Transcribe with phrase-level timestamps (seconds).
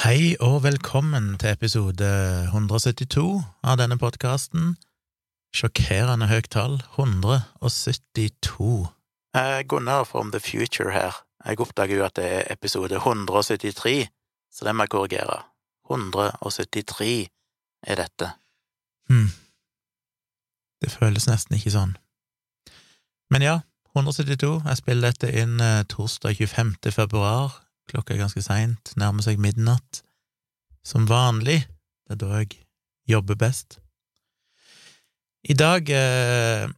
[0.00, 2.06] Hei og velkommen til episode
[2.48, 4.78] 172 av denne podkasten.
[5.52, 8.88] Sjokkerende høyt tall, 172.
[9.36, 11.20] Eh, Gunnar from the future her.
[11.44, 14.08] Jeg oppdager jo at det er episode 173,
[14.48, 15.42] så det må jeg korrigere.
[15.90, 17.28] 173
[17.84, 18.30] er dette.
[19.12, 19.28] Hm.
[20.80, 21.98] Det føles nesten ikke sånn.
[23.30, 23.58] Men ja,
[23.92, 24.62] 172.
[24.64, 26.80] Jeg spiller dette inn eh, torsdag 25.
[26.96, 27.60] februar.
[27.90, 30.02] Klokka er ganske seint, nærmer seg midnatt.
[30.86, 31.62] Som vanlig.
[32.06, 32.56] Det er da jeg
[33.08, 33.78] jobber best.
[35.42, 36.68] I dag eh,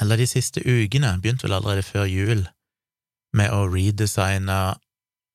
[0.00, 2.42] Eller de siste ukene, begynte vel allerede før jul,
[3.34, 4.58] med å redesigne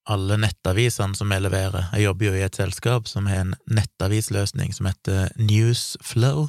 [0.09, 1.89] alle nettavisene som jeg leverer.
[1.93, 6.47] Jeg jobber jo i et selskap som har en nettavisløsning som heter Newsflow.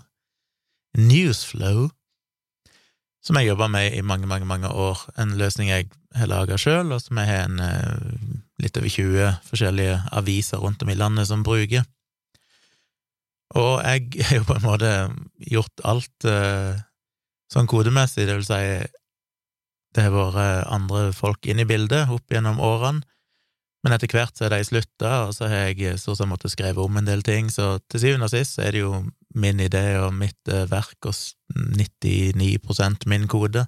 [0.98, 1.90] Newsflow,
[3.24, 5.02] som jeg jobba med i mange, mange, mange år.
[5.20, 8.28] En løsning jeg har laga sjøl, og som jeg har en eh,
[8.62, 11.84] litt over 20 forskjellige aviser rundt om i landet som bruker.
[13.60, 14.94] Og jeg har jo på en måte
[15.52, 16.80] gjort alt eh,
[17.52, 18.64] sånn kodemessig, det vil si
[19.90, 23.02] det har vært andre folk inn i bildet opp gjennom årene,
[23.82, 26.84] men etter hvert så er de slutta, og så har jeg stort sett måttet skrive
[26.84, 28.92] om en del ting, så til syvende og sist er det jo
[29.34, 31.14] min idé og mitt eh, verk og
[31.54, 33.66] 99% min kode.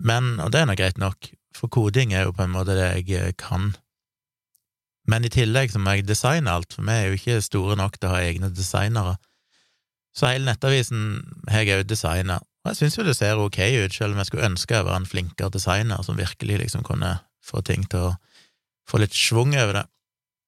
[0.00, 2.88] Men, og det er nå greit nok, for koding er jo på en måte det
[2.88, 3.74] jeg eh, kan.
[5.10, 7.98] Men i tillegg så må jeg designe alt, for vi er jo ikke store nok
[7.98, 9.16] til å ha egne designere.
[10.16, 13.94] Så hele nettavisen har jeg òg designa, og jeg syns jo det ser ok ut,
[13.94, 17.62] selv om jeg skulle ønske jeg var en flinkere designer som virkelig liksom kunne få
[17.66, 18.14] ting til å
[18.90, 19.86] få litt schwung over det.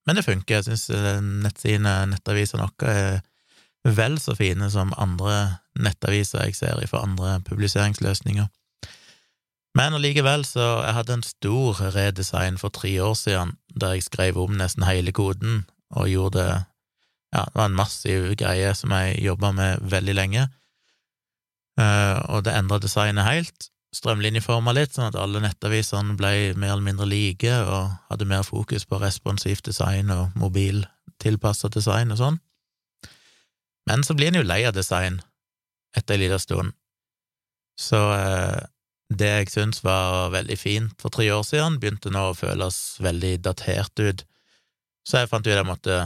[0.07, 3.20] Men det funker, jeg syns eh, nettsidene, nettavisene våre er
[3.84, 8.47] vel så fine som andre nettaviser jeg ser fra andre publiseringsløsninger.
[9.78, 14.36] Men allikevel, så jeg hadde en stor redesign for tre år siden, der jeg skrev
[14.41, 16.52] om nesten hele koden og gjorde det
[17.33, 20.42] Ja, det var en massiv greie som jeg jobba med veldig lenge,
[21.80, 23.70] uh, og det endra designet helt.
[23.96, 28.84] Strømlinjeforma litt, sånn at alle nettavisene ble mer eller mindre like og hadde mer fokus
[28.84, 32.39] på responsivt design og mobiltilpassa design og sånn.
[33.91, 35.20] Men så blir en jo lei av design
[35.97, 36.73] etter en liten stund,
[37.81, 38.61] så uh,
[39.13, 43.35] det jeg syns var veldig fint for tre år siden, begynte nå å føles veldig
[43.45, 44.25] datert ut,
[45.05, 45.98] så jeg fant ut jeg måtte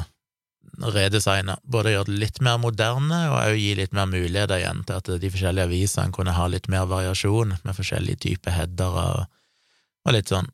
[0.92, 4.98] redesigne, både gjøre det litt mer moderne og også gi litt mer muligheter igjen til
[4.98, 9.38] at de forskjellige avisene kunne ha litt mer variasjon med forskjellige typer headere og,
[10.06, 10.50] og litt sånn.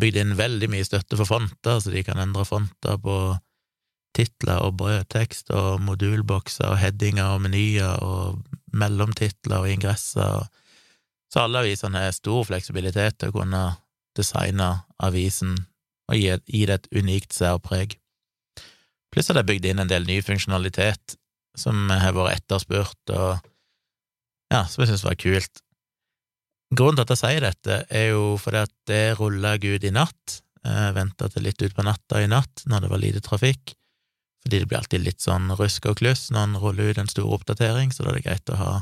[0.00, 3.16] Bygde inn veldig mye støtte for fonter, så de kan endre fonter på
[4.16, 8.42] titler og brødtekst og modulbokser og headinger og menyer og
[8.72, 10.48] mellomtitler og ingresser
[11.32, 13.62] så alle avisene har stor fleksibilitet til å kunne
[14.18, 14.68] designe
[15.00, 15.54] avisen
[16.12, 17.96] og gi, det et unikt særpreg.
[19.12, 21.16] Pluss at det er bygd inn en del ny funksjonalitet
[21.56, 23.40] som har vært etterspurt, og
[24.52, 25.62] ja, som jeg synes var kult.
[26.72, 30.40] Grunnen til at jeg sier dette, er jo fordi at det rulla ut i natt.
[30.62, 33.72] Jeg venta til litt utpå natta i natt, når det var lite trafikk,
[34.42, 37.30] fordi det blir alltid litt sånn rusk og kluss når en ruller ut en stor
[37.38, 38.72] oppdatering, så da er det greit å ha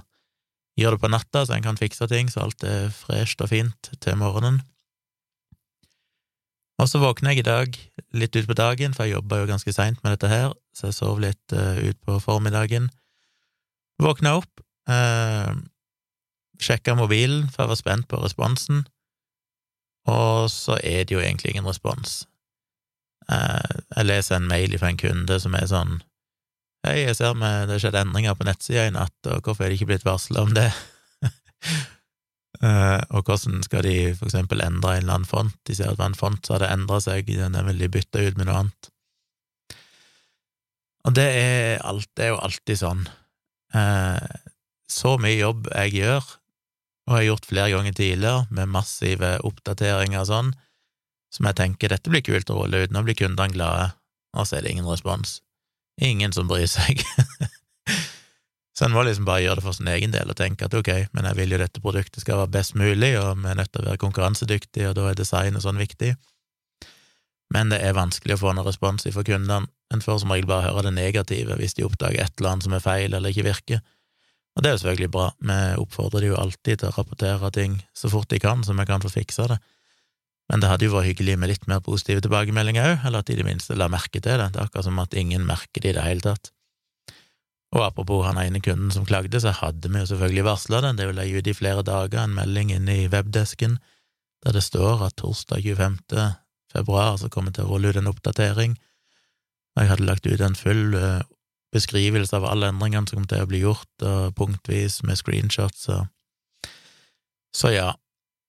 [0.79, 3.89] Gjør det på natta, så en kan fikse ting, så alt er fresht og fint
[4.01, 4.63] til morgenen.
[6.81, 7.77] Og så våkner jeg i dag
[8.17, 11.21] litt utpå dagen, for jeg jobba jo ganske seint med dette her, så jeg sov
[11.21, 12.89] litt uh, utpå formiddagen.
[14.01, 15.53] Våkna opp, uh,
[16.63, 18.87] sjekka mobilen, for jeg var spent på responsen,
[20.09, 22.23] og så er det jo egentlig ingen respons.
[23.31, 26.01] Uh, jeg leser en mail fra en kunde som er sånn
[26.81, 29.69] Hei, jeg ser med det har skjedd endringer på nettsida i natt, og hvorfor er
[29.71, 30.71] det ikke blitt varsla om det?
[32.65, 35.53] uh, og hvordan skal de for eksempel endre en eller annen font?
[35.69, 38.25] De ser at det var en font som hadde endra seg, den vil de bytte
[38.25, 38.91] ut med noe annet.
[41.05, 43.05] Og det er, alt, det er jo alltid sånn.
[43.77, 44.17] Uh,
[44.91, 46.25] så mye jobb jeg gjør,
[47.11, 50.53] og jeg har gjort flere ganger tidligere, med massive oppdateringer og sånn,
[51.31, 53.93] som jeg tenker dette blir kult å rulle ut, nå blir kundene glade,
[54.37, 55.41] og så er det ingen respons.
[56.01, 57.03] Ingen som bryr seg.
[58.77, 60.91] så en må liksom bare gjøre det for sin egen del og tenke at ok,
[61.15, 63.85] men jeg vil jo dette produktet skal være best mulig, og vi er nødt til
[63.85, 66.15] å være konkurransedyktige, og da er design og sånn viktig.
[67.55, 69.67] Men det er vanskelig å få noen respons fra kundene.
[69.91, 72.77] En får som regel bare høre det negative hvis de oppdager et eller annet som
[72.77, 73.81] er feil eller ikke virker.
[74.55, 77.77] Og det er jo selvfølgelig bra, vi oppfordrer de jo alltid til å rapportere ting
[77.97, 79.59] så fort de kan, så vi kan få fiksa det.
[80.51, 83.37] Men det hadde jo vært hyggelig med litt mer positive tilbakemeldinger òg, eller at de
[83.37, 84.49] i det minste la merke til det.
[84.51, 86.51] Det er akkurat som at ingen merker det i det hele tatt.
[87.71, 90.97] Og apropos han ene kunden som klagde, så hadde vi jo selvfølgelig varsla det.
[90.99, 93.79] Det ville jeg ut i flere dager, en melding inne i webdesken
[94.41, 95.99] der det står at torsdag 25.
[96.73, 98.79] februar, så kommer det til å rulle ut en oppdatering.
[99.77, 101.21] Jeg hadde lagt ut en full uh,
[101.75, 106.09] beskrivelse av alle endringene som kom til å bli gjort, og punktvis med screenshots og
[107.53, 107.89] Så ja,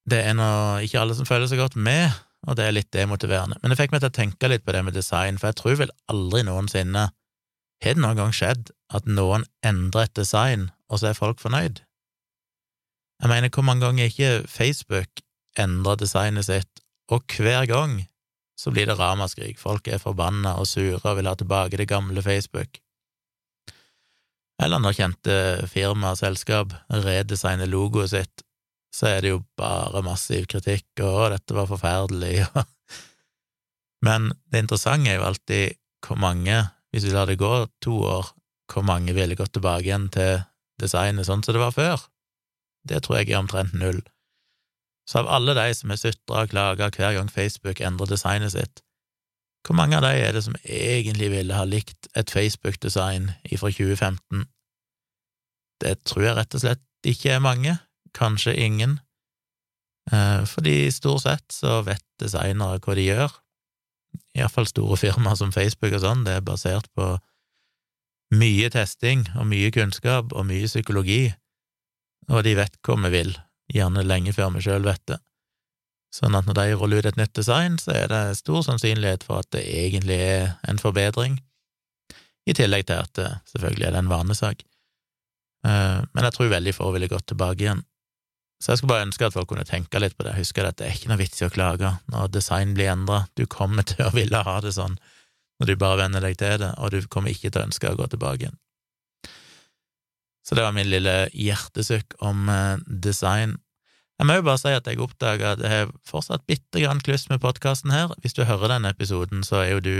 [0.10, 0.52] det er nå
[0.86, 2.10] ikke alle som føler seg godt med,
[2.50, 3.60] og det er litt demotiverende.
[3.62, 5.82] Men det fikk meg til å tenke litt på det med design, for jeg tror
[5.84, 7.10] vel aldri noensinne
[7.82, 11.82] har det noen gang skjedd at noen endrer et design, og så er folk fornøyd?
[13.22, 15.22] Jeg mener, hvor mange ganger ikke Facebook
[15.60, 16.82] endrer designet sitt,
[17.12, 18.00] og hver gang
[18.58, 22.22] så blir det ramaskrik, folk er forbanna og sure og vil ha tilbake det gamle
[22.22, 22.78] Facebook.
[24.62, 25.36] Eller når kjente
[25.70, 28.44] firma og selskap redesigner logoet sitt,
[28.92, 32.46] så er det jo bare massiv kritikk, og 'dette var forferdelig',
[34.06, 36.56] Men det interessante er jo alltid hvor mange,
[36.92, 38.32] hvis vi lar det gå to år,
[38.74, 40.42] hvor mange ville gått tilbake igjen til
[40.82, 42.08] designet sånn som det var før.
[42.88, 44.02] Det tror jeg er omtrent null.
[45.06, 48.82] Så av alle de som har sutra og klaga hver gang Facebook endrer designet sitt,
[49.62, 54.48] hvor mange av de er det som egentlig ville ha likt et Facebook-design fra 2015?
[55.82, 57.76] Det tror jeg rett og slett ikke er mange,
[58.18, 59.00] kanskje ingen,
[60.12, 63.36] eh, fordi stort sett så vet designere hva de gjør,
[64.38, 67.16] iallfall store firmaer som Facebook og sånn, det er basert på
[68.32, 71.34] mye testing og mye kunnskap og mye psykologi,
[72.32, 73.36] og de vet hva vi vil,
[73.72, 75.20] gjerne lenge før vi sjøl vet det.
[76.12, 79.44] Sånn at når de ruller ut et nytt design, så er det stor sannsynlighet for
[79.44, 81.40] at det egentlig er en forbedring,
[82.50, 84.64] i tillegg til at det selvfølgelig er det en vanesak.
[85.68, 87.84] Eh, men jeg tror veldig få ville gått tilbake igjen.
[88.62, 90.88] Så jeg skulle bare ønske at folk kunne tenke litt på det, huske at det
[90.88, 94.14] er ikke noe vits i å klage når design blir endra, du kommer til å
[94.14, 95.00] ville ha det sånn
[95.62, 97.98] når du bare venner deg til det, og du kommer ikke til å ønske å
[97.98, 98.58] gå tilbake igjen.
[100.42, 103.60] Så det var min lille hjertesukk om eh, design.
[104.18, 107.28] Jeg må jo bare si at jeg oppdaga at jeg har fortsatt bitte grann kluss
[107.30, 108.10] med podkasten her.
[108.26, 109.96] Hvis du hører denne episoden, så er jo du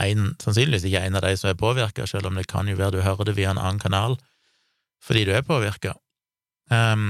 [0.00, 2.98] en, sannsynligvis ikke en av de som er påvirka, selv om det kan jo være
[2.98, 4.18] du hører det via en annen kanal
[5.02, 5.96] fordi du er påvirka.
[6.70, 7.06] Um, ehm,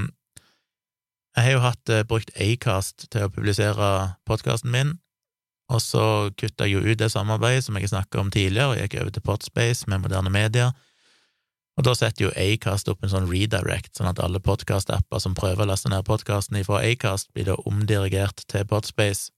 [1.36, 3.88] jeg har jo hatt uh, brukt Acast til å publisere
[4.28, 4.96] podkasten min,
[5.72, 6.04] og så
[6.36, 9.24] kutta jeg jo ut det samarbeidet som jeg snakka om tidligere, og gikk over til
[9.24, 10.74] Podspace med moderne medier.
[11.80, 15.64] Og da setter jo Acast opp en sånn redirect, sånn at alle podkastapper som prøver
[15.64, 19.32] å laste ned podkasten fra Acast, blir da omdirigert til Podspace.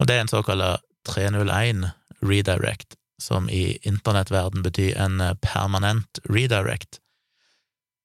[0.00, 1.90] Og det er en såkalt 301
[2.24, 7.02] redirect, som i internettverden betyr en eh, permanent redirect.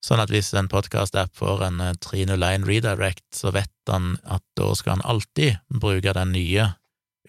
[0.03, 4.73] Sånn at hvis en podkast-app får en 301 eh, redirect, så vet han at da
[4.75, 6.73] skal han alltid bruke den nye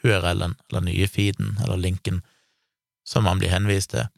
[0.03, 2.21] URL-en, eller nye feeden, eller linken,
[3.07, 4.09] som han blir henvist til.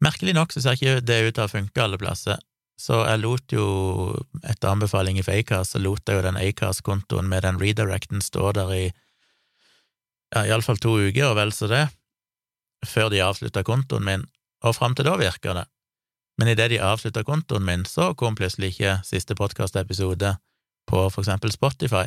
[0.00, 2.40] Merkelig nok så ser ikke det ut til å funke alle plasser,
[2.80, 3.66] så jeg lot jo,
[4.40, 8.72] etter anbefaling fra Acast, så lot jeg jo den Acast-kontoen med den redirecten stå der
[8.72, 8.84] i
[10.32, 11.82] ja, iallfall to uker, og vel så det,
[12.88, 14.24] før de avslutta kontoen min,
[14.64, 15.66] og fram til da virka det.
[16.40, 20.32] Men idet de avslutta kontoen min, så kom plutselig ikke siste podkastepisode
[20.88, 22.06] på for eksempel Spotify.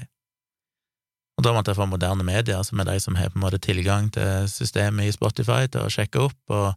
[1.38, 3.62] Og da måtte jeg få moderne medier, som er de som har på en måte
[3.62, 6.74] tilgang til systemet i Spotify, til å sjekke opp, og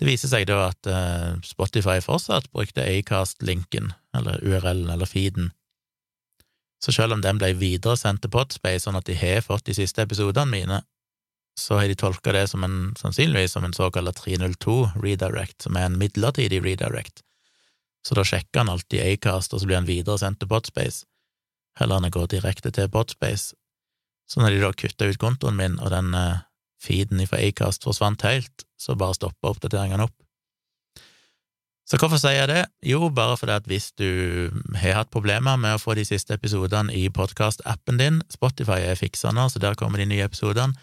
[0.00, 5.52] det viser seg da at uh, Spotify fortsatt brukte Acast-linken, eller URL-en, eller feeden.
[6.82, 10.02] Så selv om den ble videresendt til Podspace, sånn at de har fått de siste
[10.02, 10.80] episodene mine,
[11.58, 15.88] så har de tolka det som en, sannsynligvis som en såkalt 302 redirect, som er
[15.88, 17.22] en midlertidig redirect.
[18.06, 21.04] Så da sjekker han alltid Acast, og så blir han videresendt til Botspace
[21.80, 23.54] heller enn å gå direkte til Botspace
[24.28, 26.44] Så når de da kutta ut kontoen min, og den uh,
[26.80, 30.14] feeden fra Acast forsvant helt, så bare stoppa oppdateringene opp.
[31.84, 32.62] Så hvorfor sier jeg det?
[32.86, 34.08] Jo, bare fordi at hvis du
[34.78, 39.34] har hatt problemer med å få de siste episodene i podkast-appen din Spotify er fiksa
[39.36, 40.78] nå, så der kommer de nye episodene.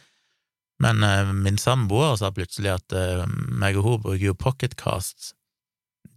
[0.84, 5.34] Men uh, min samboer sa plutselig at uh, meg og hun bruker jo Pocketcasts.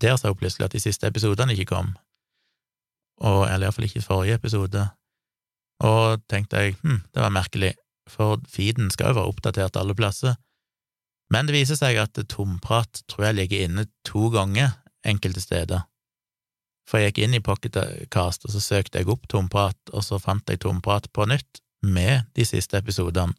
[0.03, 1.93] Der sa hun plutselig at de siste episodene ikke kom,
[3.23, 4.87] og, eller iallfall ikke forrige episode.
[5.83, 7.75] Og tenkte jeg hm, det var merkelig,
[8.11, 10.39] for feeden skal jo være oppdatert alle plasser.
[11.33, 14.75] Men det viser seg at tomprat tror jeg ligger inne to ganger
[15.07, 15.87] enkelte steder.
[16.89, 20.51] For jeg gikk inn i Pocketcast, og så søkte jeg opp tomprat, og så fant
[20.51, 23.35] jeg tomprat på nytt med de siste episodene.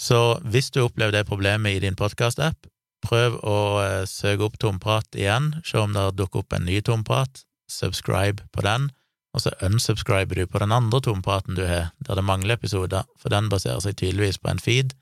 [0.00, 2.66] Så hvis du opplever det problemet i din podkast-app,
[3.04, 7.44] prøv å eh, søke opp tomprat igjen, se om det dukker opp en ny tomprat,
[7.70, 8.90] subscribe på den,
[9.34, 13.34] og så unsubscriber du på den andre tompraten du har, der det mangler episoder, for
[13.34, 14.94] den baserer seg tydeligvis på en feed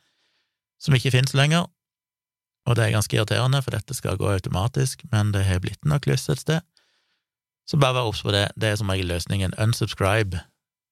[0.82, 1.68] som ikke finnes lenger,
[2.66, 6.02] og det er ganske irriterende, for dette skal gå automatisk, men det har blitt noe
[6.02, 6.62] kluss et sted.
[7.66, 9.54] Så bare vær obs på det, det er som regel løsningen.
[9.62, 10.42] Unsubscribe.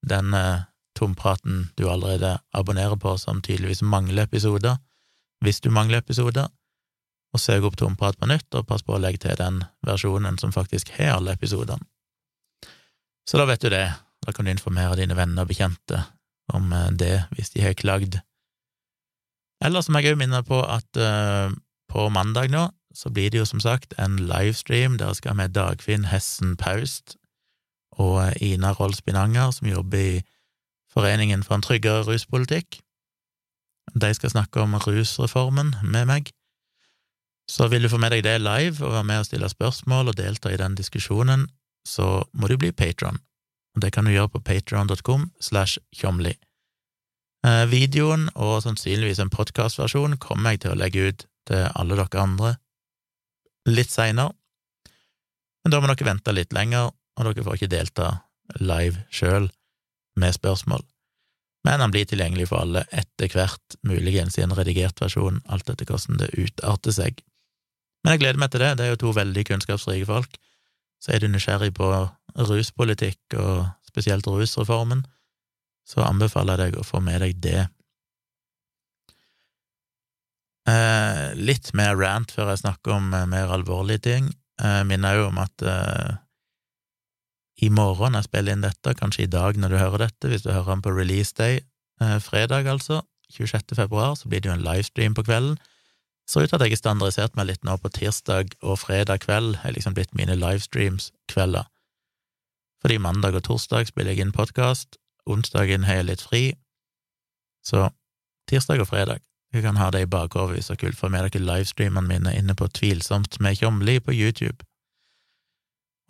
[0.06, 0.66] Den uh,
[0.98, 4.76] Tompraten du allerede abonnerer på, som tydeligvis mangler episoder,
[5.44, 6.50] hvis du mangler episoder,
[7.30, 10.52] og søk opp Tomprat på nytt, og pass på å legge til den versjonen som
[10.52, 11.84] faktisk har alle episodene.
[13.28, 13.86] Så da vet du det,
[14.26, 16.02] da kan du informere dine venner og bekjente
[16.50, 18.18] om eh, det hvis de har klagd.
[19.62, 21.52] Ellers må jeg òg minne på at uh,
[21.92, 26.08] på mandag nå så blir det jo som sagt en livestream der skal vi Dagfinn
[26.10, 27.18] Hessen Paust
[28.00, 30.22] og Ina Rolls Binanger, som jobber i
[30.90, 32.80] Foreningen for en tryggere ruspolitikk.
[33.94, 36.30] De skal snakke om rusreformen med meg.
[37.50, 40.18] Så vil du få med deg det live og være med og stille spørsmål og
[40.18, 41.48] delta i den diskusjonen,
[41.86, 43.18] så må du bli patron.
[43.80, 46.34] Det kan du gjøre på patron.com slash tjomli.
[47.46, 52.22] Eh, videoen og sannsynligvis en podkastversjon kommer jeg til å legge ut til alle dere
[52.22, 52.50] andre
[53.70, 54.34] litt seinere,
[55.64, 58.10] men da må dere vente litt lenger, og dere får ikke delta
[58.60, 59.48] live sjøl
[60.18, 60.82] med spørsmål.
[61.66, 65.88] Men han blir tilgjengelig for alle etter hvert, muligens i en redigert versjon, alt etter
[65.88, 67.20] hvordan det utarter seg.
[68.00, 70.38] Men jeg gleder meg til det, det er jo to veldig kunnskapsrike folk.
[71.00, 71.88] Så er du nysgjerrig på
[72.48, 75.04] ruspolitikk, og spesielt rusreformen,
[75.88, 77.66] så anbefaler jeg deg å få med deg det.
[80.70, 84.28] Eh, litt mer rant før jeg snakker om eh, mer alvorlige ting.
[84.60, 86.18] Jeg minner jo om at eh,
[87.60, 90.52] i morgen jeg spiller inn dette, kanskje i dag når du hører dette, hvis du
[90.52, 91.60] hører den på release day,
[92.00, 93.76] eh, fredag altså, 26.
[93.76, 95.58] februar, så blir det jo en livestream på kvelden.
[96.28, 99.60] Ser ut til at jeg har standardisert meg litt nå på tirsdag og fredag kveld,
[99.62, 101.68] har liksom blitt mine livestreams-kvelder.
[102.80, 106.44] Fordi mandag og torsdag spiller jeg inn podkast, onsdagen har jeg litt fri,
[107.66, 107.90] så
[108.48, 109.20] tirsdag og fredag.
[109.52, 112.54] Jeg kan ha det i bakhodet hvis dere vil få med dere livestreamene mine inne
[112.54, 114.64] på Tvilsomt med Tjomli på YouTube.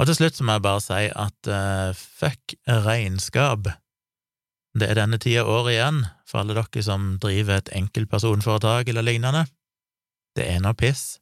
[0.01, 3.69] Og til slutt må jeg bare si at uh, fuck regnskap.
[4.73, 9.45] Det er denne tida året igjen for alle dere som driver et enkeltpersonforetak eller lignende.
[10.39, 11.19] Det er noe piss.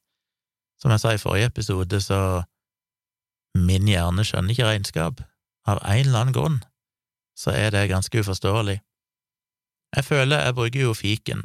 [0.79, 2.45] Som jeg sa i forrige episode, så
[3.59, 5.25] min hjerne skjønner ikke regnskap.
[5.67, 6.61] Av en eller annen grunn
[7.39, 8.79] så er det ganske uforståelig.
[9.97, 11.43] Jeg føler jeg bruker jo fiken.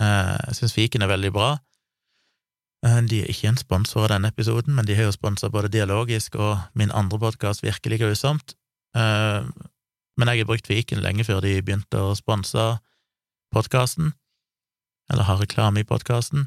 [0.00, 1.52] Uh, jeg syns fiken er veldig bra.
[2.86, 5.72] Eh, de er ikke en sponsor av denne episoden, men de har jo sponsa både
[5.72, 8.54] Dialogisk og min andre podkast Virkelig grusomt.
[8.96, 9.48] Eh,
[10.16, 12.66] men jeg har brukt Viken lenge før de begynte å sponse
[13.52, 14.14] podkasten,
[15.12, 16.46] eller ha reklame i podkasten.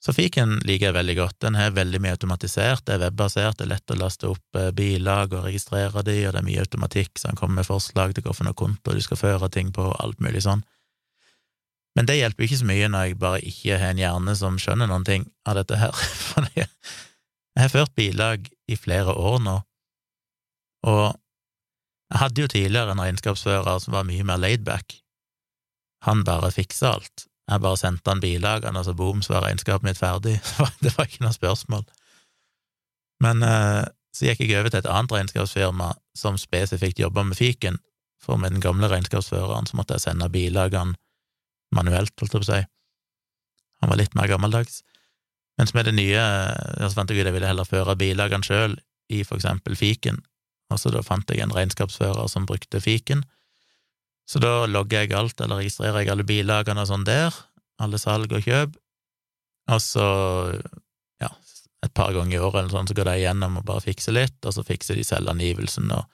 [0.00, 1.36] Så Fiken liker jeg veldig godt.
[1.44, 4.70] Den er veldig mye automatisert, det er webbasert, det er lett å laste opp eh,
[4.76, 8.24] bilag og registrere de, og det er mye automatikk, så han kommer med forslag til
[8.26, 10.64] hvilken konto du skal føre ting på, og alt mulig sånn.
[11.98, 14.90] Men det hjelper ikke så mye når jeg bare ikke har en hjerne som skjønner
[14.90, 15.94] noen ting av dette her.
[16.28, 16.68] For jeg
[17.58, 19.56] har ført bilag i flere år nå,
[20.86, 21.04] og
[22.10, 24.96] jeg hadde jo tidligere en regnskapsfører som var mye mer laidback.
[26.06, 27.26] Han bare fiksa alt.
[27.50, 30.38] Jeg bare sendte han bilagene, og så boom, så var regnskapet mitt ferdig.
[30.82, 31.84] Det var ikke noe spørsmål.
[33.22, 33.84] Men eh,
[34.16, 37.78] så gikk jeg over til et annet regnskapsfirma som spesifikt jobba med fiken,
[38.20, 40.96] for med den gamle regnskapsføreren så måtte jeg sende bilagene
[41.76, 42.60] manuelt, holdt jeg på å si.
[43.80, 44.82] Han var litt mer gammeldags.
[45.60, 46.22] Mens med det nye
[46.80, 48.78] så fant jeg ut jeg ville heller føre bilagene sjøl,
[49.10, 50.20] i for eksempel fiken,
[50.70, 53.24] og så da fant jeg en regnskapsfører som brukte fiken.
[54.30, 57.34] Så da logger jeg alt, eller registrerer jeg alle bilagene og sånn der,
[57.82, 58.76] alle salg og kjøp,
[59.70, 60.06] og så,
[61.22, 61.30] ja,
[61.82, 64.38] et par ganger i året eller sånn, så går de igjennom og bare fikser litt,
[64.46, 66.06] og så fikser de selvangivelsen og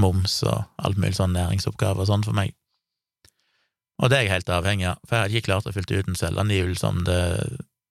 [0.00, 2.56] moms og alt mulig sånn næringsoppgaver og sånn for meg.
[4.02, 6.08] Og det er jeg helt avhengig av, for jeg hadde ikke klart å fylle ut
[6.10, 7.22] en selvangivelse om det,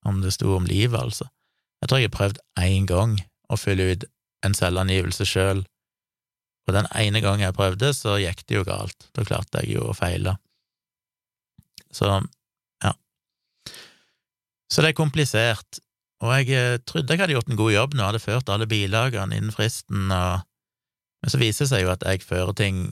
[0.07, 1.29] om det sto om livet, altså.
[1.81, 3.13] Jeg tror jeg har prøvd én gang
[3.51, 4.03] å fylle ut
[4.45, 5.63] en selvangivelse sjøl,
[6.67, 9.07] og den ene gangen jeg prøvde, så gikk det jo galt.
[9.15, 10.35] Da klarte jeg jo å feile.
[11.91, 12.09] Så,
[12.83, 12.91] ja.
[14.71, 15.81] Så det er komplisert,
[16.21, 19.39] og jeg eh, trodde jeg hadde gjort en god jobb nå, hadde ført alle bilagene
[19.39, 20.43] innen fristen, og...
[21.23, 22.83] men så viser det seg jo at jeg fører ting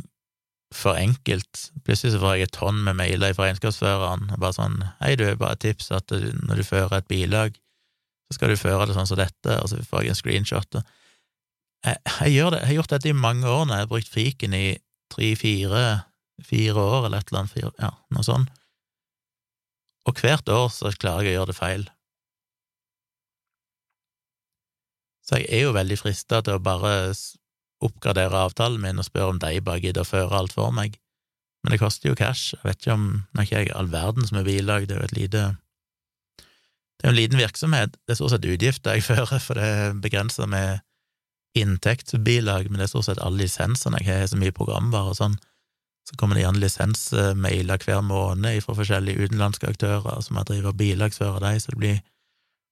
[0.75, 1.69] for enkelt.
[1.85, 5.25] Plutselig så får jeg et tonn med mailer fra regnskapsføreren, og bare sånn Hei, du,
[5.39, 7.57] bare et tips at du, når du fører et bilag,
[8.29, 10.81] så skal du føre det sånn som dette, og så får jeg en screenshot.
[11.85, 14.13] Jeg, jeg, gjør det, jeg har gjort dette i mange år nå, jeg har brukt
[14.13, 14.67] fiken i
[15.09, 15.83] tre-fire
[16.45, 18.51] fire år, eller et eller annet, fire, ja, noe sånt.
[20.07, 21.87] Og hvert år så klarer jeg å gjøre det feil.
[25.27, 27.11] Så jeg er jo veldig frista til å bare
[27.85, 30.97] oppgradere avtalen min og spørre om de bare gidder å føre alt for meg.
[31.63, 32.53] Men det koster jo cash.
[32.55, 35.01] Jeg vet ikke om Nå er ikke jeg all verden som er bilag, det er
[35.01, 35.41] jo et lite
[36.99, 37.97] Det er jo en liten virksomhet.
[38.05, 40.85] Det er stort sett utgifter jeg fører, for det er begrensa med
[41.57, 45.37] inntektsbilag, men det er stort sett alle lisensene jeg har, så mye programvare og sånn.
[46.07, 50.77] Så kommer det gjerne lisensmailer hver måned fra forskjellige utenlandske aktører som har drevet og
[50.79, 52.03] bilagsfører dem, så det blir,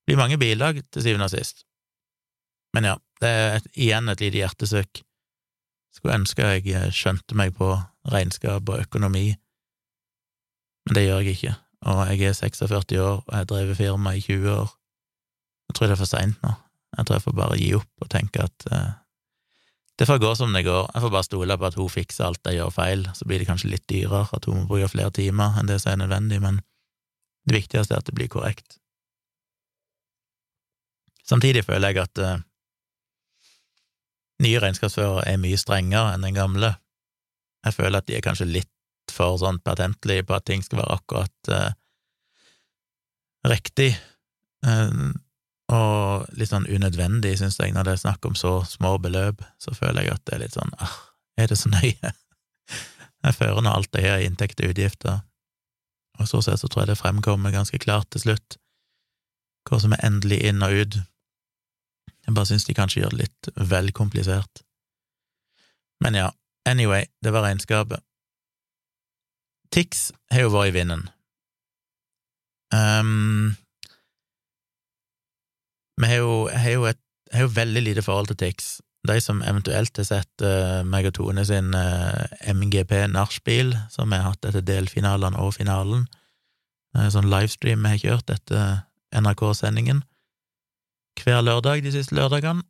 [0.07, 1.66] blir mange bilag til syvende og sist.
[2.77, 4.99] Men ja, det er et, igjen et lite hjertesøk.
[5.97, 7.71] Skulle ønske jeg eh, skjønte meg på
[8.05, 9.31] regnskap og økonomi,
[10.85, 11.53] men det gjør jeg ikke,
[11.89, 14.69] og jeg er 46 år og jeg har drevet firma i 20 år.
[15.67, 16.53] Jeg tror det er for seint nå.
[16.95, 18.93] Jeg tror jeg får bare gi opp og tenke at eh,
[19.97, 20.91] det får gå som det går.
[20.93, 23.07] Jeg får bare stole på at hun fikser alt jeg gjør feil.
[23.17, 25.95] Så blir det kanskje litt dyrere, at hun må bruke flere timer enn det som
[25.95, 26.61] er nødvendig, men
[27.49, 28.77] det viktigste er at det blir korrekt.
[31.27, 32.37] Samtidig føler jeg at uh,
[34.43, 36.75] nye regnskapsførere er mye strengere enn den gamle.
[37.65, 38.73] Jeg føler at de er kanskje litt
[39.11, 41.71] for sånn patentlige på at ting skal være akkurat eh,
[43.47, 43.93] riktig.
[44.65, 44.99] eh,
[45.67, 49.73] og litt sånn unødvendig, syns jeg, når det er snakk om så små beløp, så
[49.75, 50.93] føler jeg at det er litt sånn ah,
[51.39, 52.13] er det så nøye?
[53.25, 55.17] Jeg fører nå alt det her i inntekter og utgifter,
[56.21, 58.57] og så sett så tror jeg det fremkommer ganske klart til slutt
[59.67, 60.97] hva som er endelig inn og ut.
[62.27, 64.63] Jeg bare syns de kanskje gjør det litt vel komplisert.
[66.03, 66.31] Men ja,
[66.67, 68.03] anyway, det var regnskapet.
[69.73, 71.05] Tix har jo vært i vinden.
[72.75, 73.55] Um,
[76.01, 76.99] vi har jo, har jo, et,
[77.33, 78.75] har jo veldig lite forhold til Tix.
[79.07, 84.19] De som eventuelt har sett uh, meg og Tone sin uh, MGP nachspiel, som vi
[84.19, 86.03] har hatt etter delfinalene og finalen,
[86.97, 88.83] uh, sånn livestream vi har kjørt etter
[89.15, 90.03] NRK-sendingen
[91.23, 92.65] hver lørdag de siste lørdagene,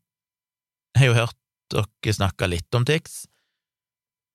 [0.96, 1.38] jeg har jo hørt
[1.74, 3.26] dere snakke litt om Tix,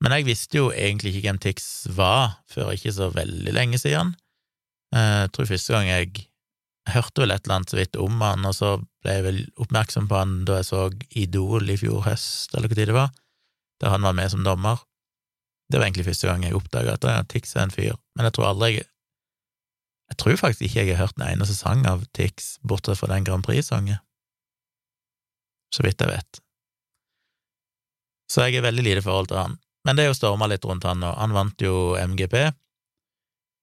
[0.02, 4.16] men jeg visste jo egentlig ikke hvem Tix var før ikke så veldig lenge siden.
[4.92, 6.26] Jeg tror første gang jeg
[6.90, 10.08] hørte vel et eller annet så vidt om han, og så ble jeg vel oppmerksom
[10.10, 10.86] på han da jeg så
[11.22, 13.12] Idol i fjor høst, eller hva tid det var,
[13.82, 14.82] der han var med som dommer.
[15.70, 18.50] Det var egentlig første gang jeg oppdaga at Tix er en fyr, men jeg tror
[18.52, 18.88] aldri jeg
[20.12, 23.24] Jeg tror faktisk ikke jeg har hørt en eneste sang av Tix, bortsett fra den
[23.24, 23.96] Grand Prix-sangen,
[25.72, 26.40] så vidt jeg vet.
[28.30, 29.58] Så jeg er veldig lite forhold til han.
[29.86, 31.10] Men det er jo storma litt rundt han nå.
[31.18, 32.36] Han vant jo MGP,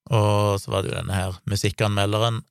[0.09, 2.41] og så var det jo denne her musikkanmelderen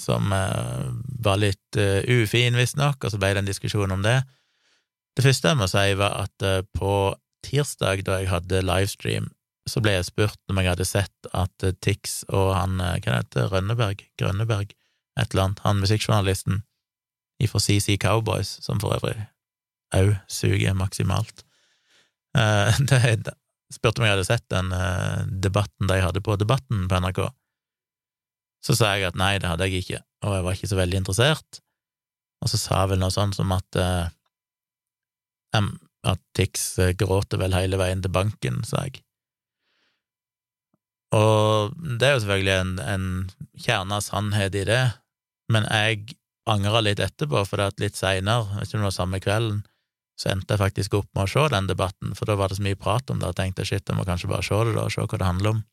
[0.00, 0.88] som eh,
[1.24, 4.18] var litt uh, ufin, visstnok, og så ble det en diskusjon om det.
[5.16, 6.92] Det første jeg må si, var at uh, på
[7.46, 9.30] tirsdag, da jeg hadde livestream,
[9.66, 13.48] så ble jeg spurt om jeg hadde sett at uh, Tix og han Hva heter
[13.54, 14.04] Rønneberg?
[14.20, 14.76] Grønneberg?
[15.16, 15.64] Et eller annet.
[15.64, 16.60] Han musikkjournalisten
[17.42, 19.18] ifra CC Cowboys, som for øvrig
[19.94, 21.44] òg suger maksimalt.
[22.90, 23.34] det
[23.72, 24.72] spurte om jeg hadde sett den
[25.40, 27.20] debatten de hadde på Debatten på NRK.
[28.66, 31.00] Så sa jeg at nei, det hadde jeg ikke, og jeg var ikke så veldig
[31.00, 31.60] interessert.
[32.42, 34.10] Og så sa jeg vel noe sånt som at uh,
[36.06, 36.68] at Tix
[36.98, 39.00] gråter vel hele veien til banken, sa jeg.
[41.16, 43.06] Og det er jo selvfølgelig en, en
[43.62, 44.82] kjerne av sannhet i det,
[45.52, 46.16] men jeg
[46.50, 49.64] angra litt etterpå, for at litt seinere, ikke det var samme kvelden,
[50.16, 52.64] så endte jeg faktisk opp med å se den debatten, for da var det så
[52.64, 54.94] mye prat om det, og tenkte shit, jeg må kanskje bare se det, da, og
[54.94, 55.64] se hva det handler om.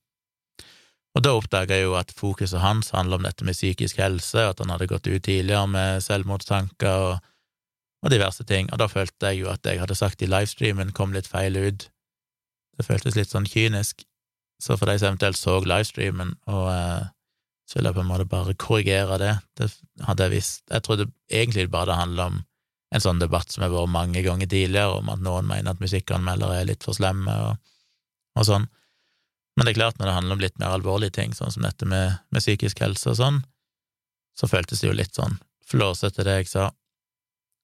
[1.14, 4.56] Og da oppdaga jeg jo at fokuset hans handler om dette med psykisk helse, og
[4.56, 7.30] at han hadde gått ut tidligere med selvmordstanker og,
[8.04, 10.92] og diverse ting, og da følte jeg jo at det jeg hadde sagt i livestreamen,
[10.98, 11.88] kom litt feil ut.
[12.74, 14.02] Det føltes litt sånn kynisk.
[14.64, 17.06] Så for de som eventuelt så livestreamen, og eh,
[17.70, 19.34] så vil jeg på en måte bare korrigere det.
[19.58, 19.70] Det
[20.08, 20.64] hadde jeg visst.
[20.70, 22.42] Jeg trodde egentlig bare det handla om
[22.94, 26.60] en sånn debatt som har vært mange ganger tidligere, om at noen mener at musikkanmeldere
[26.60, 27.72] er litt for slemme, og,
[28.38, 28.68] og sånn.
[29.58, 31.88] Men det er klart, når det handler om litt mer alvorlige ting, sånn som dette
[31.90, 33.42] med, med psykisk helse og sånn,
[34.38, 36.70] så føltes det jo litt sånn flåsete, det jeg sa.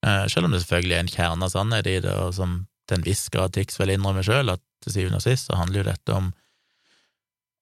[0.06, 3.00] Eh, selv om det selvfølgelig er en kjerne av sannhet i det, og som til
[3.00, 5.90] en viss grad Tix vil innrømme sjøl, at til syvende og sist så handler jo
[5.90, 6.30] dette om,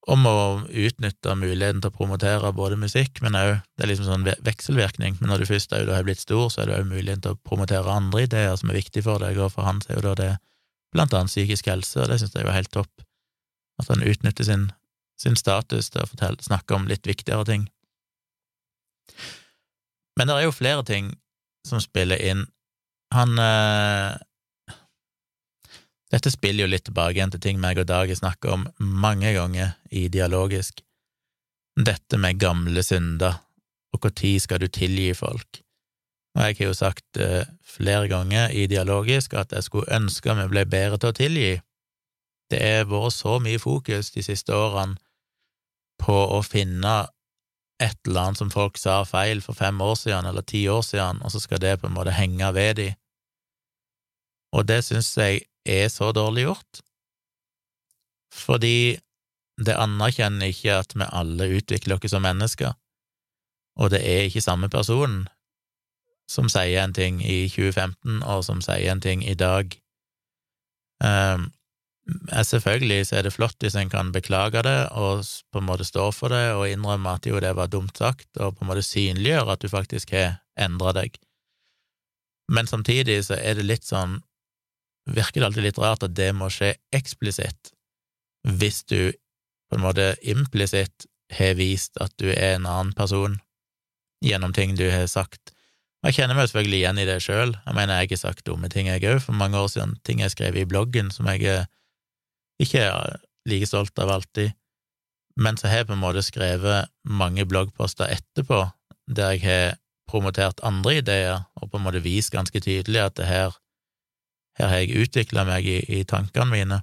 [0.08, 4.24] om å utnytte muligheten til å promotere både musikk, men òg Det er liksom sånn
[4.24, 7.40] vekselvirkning, men når du først har blitt stor, så er det òg muligheten til å
[7.44, 10.30] promotere andre ideer som er viktige for deg, og for han er jo da det
[10.94, 13.04] blant annet psykisk helse, og det synes jeg er helt topp.
[13.78, 14.70] At han utnytter sin,
[15.20, 17.68] sin status til å fortelle, snakke om litt viktigere ting.
[20.18, 21.12] Men det er jo flere ting
[21.66, 22.46] som spiller inn.
[23.14, 24.16] Han øh,
[26.08, 29.30] Dette spiller jo litt tilbake igjen til ting meg og Dag har snakket om mange
[29.36, 30.82] ganger i Dialogisk.
[31.78, 33.40] Dette med gamle synder,
[33.94, 35.62] og når skal du tilgi folk?
[36.36, 40.48] Og jeg har jo sagt eh, flere ganger i Dialogisk at jeg skulle ønske vi
[40.52, 41.52] ble bedre til å tilgi,
[42.50, 44.96] det har vært så mye fokus de siste årene
[45.98, 47.08] på å finne
[47.82, 51.20] et eller annet som folk sa feil for fem år siden eller ti år siden,
[51.22, 52.96] og så skal det på en måte henge ved dem.
[54.56, 56.84] Og det synes jeg er så dårlig gjort.
[58.32, 58.98] fordi
[59.58, 62.76] det anerkjenner ikke at vi alle utvikler oss som mennesker,
[63.78, 65.26] og det er ikke samme person
[66.28, 69.72] som sier en ting i 2015, og som sier en ting i dag.
[71.02, 71.48] Um,
[72.08, 76.08] selvfølgelig så er det flott hvis en kan beklage det og på en måte stå
[76.16, 79.54] for det og innrømme at jo, det var dumt sagt, og på en måte synliggjøre
[79.54, 81.16] at du faktisk har endra deg.
[82.52, 84.22] Men samtidig så er det litt sånn
[85.08, 87.70] Virker det alltid litt rart at det må skje eksplisitt,
[88.44, 89.08] hvis du
[89.68, 93.36] på en måte implisitt har vist at du er en annen person
[94.24, 95.52] gjennom ting du har sagt.
[96.06, 97.52] Jeg kjenner meg selvfølgelig igjen i det sjøl.
[97.66, 99.96] Jeg mener, jeg har sagt dumme ting, jeg òg, for mange år siden.
[100.06, 101.66] Ting jeg skrev i bloggen som jeg er
[102.62, 104.54] ikke er like stolt av alltid,
[105.38, 108.64] men så har jeg på en måte skrevet mange bloggposter etterpå
[109.08, 109.78] der jeg har
[110.10, 113.54] promotert andre ideer og på en måte vist ganske tydelig at det her,
[114.58, 116.80] her har jeg utvikla meg i, i, tankene mine.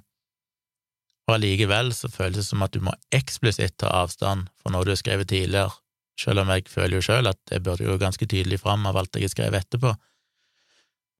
[1.26, 4.92] Og allikevel så føles det som at du må eksplisitt ta avstand fra noe du
[4.92, 5.74] har skrevet tidligere,
[6.20, 9.18] selv om jeg føler jo sjøl at det burde jo ganske tydelig fram av alt
[9.18, 9.92] jeg har skrevet etterpå.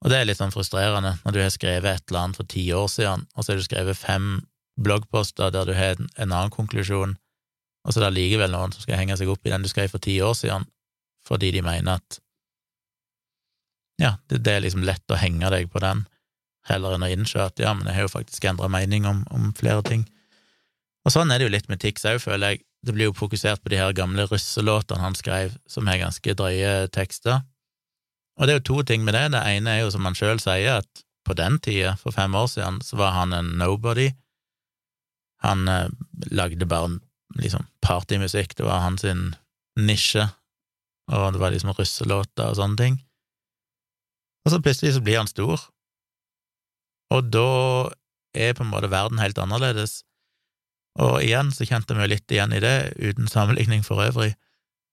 [0.05, 2.65] Og det er litt sånn frustrerende når du har skrevet et eller annet for ti
[2.77, 4.29] år siden, og så har du skrevet fem
[4.77, 9.01] bloggposter der du har en, annen konklusjon, og så er det allikevel noen som skal
[9.01, 10.67] henge seg opp i den du skrev for ti år siden,
[11.27, 12.21] fordi de mener at
[13.97, 16.05] ja, det, det, er liksom lett å henge deg på den,
[16.69, 19.53] heller enn å innse at ja, men jeg har jo faktisk endra mening om, om,
[19.57, 20.05] flere ting.
[21.07, 22.65] Og sånn er det jo litt med Tix òg, føler jeg.
[22.87, 26.75] Det blir jo fokusert på de her gamle russelåtene han skrev, som har ganske drøye
[26.95, 27.43] tekster.
[28.37, 29.31] Og det er jo to ting med det.
[29.35, 32.51] Det ene er jo, som han sjøl sier, at på den tida, for fem år
[32.53, 34.11] siden, så var han en nobody.
[35.47, 35.89] Han eh,
[36.31, 36.99] lagde bare
[37.37, 39.05] liksom partymusikk, det var hans
[39.77, 40.29] nisje,
[41.13, 43.01] og det var liksom russelåter og sånne ting.
[44.47, 45.61] Og så plutselig så blir han stor,
[47.15, 47.49] og da
[48.37, 50.03] er på en måte verden helt annerledes.
[51.01, 54.35] Og igjen så kjente vi litt igjen i det, uten sammenligning for øvrig,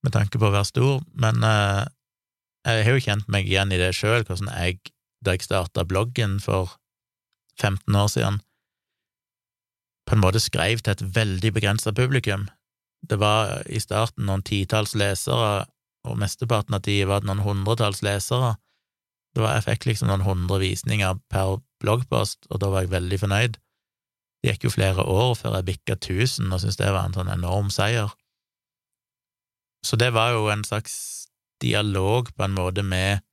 [0.04, 1.86] med tanke på å være stor, men uh,
[2.68, 4.80] jeg har jo kjent meg igjen i det sjøl, hvordan jeg,
[5.24, 6.76] da jeg starta bloggen for
[7.62, 8.42] 15 år siden,
[10.04, 12.50] på en måte skrev til et veldig begrensa publikum.
[13.08, 15.66] Det var i starten noen titalls lesere,
[16.04, 18.58] og mesteparten av tida var det noen hundretalls lesere.
[19.34, 23.58] Var, jeg fikk liksom noen hundre visninger per bloggpost, og da var jeg veldig fornøyd.
[24.44, 27.32] Det gikk jo flere år før jeg bikka 1000, og syntes det var en sånn
[27.34, 28.14] enorm seier.
[29.84, 30.96] Så det var jo en slags
[31.64, 33.24] dialog på en måte med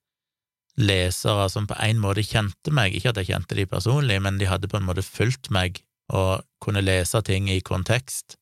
[0.81, 4.49] lesere som på en måte kjente meg, ikke at jeg kjente de personlig, men de
[4.49, 8.39] hadde på en måte fulgt meg og kunne lese ting i kontekst,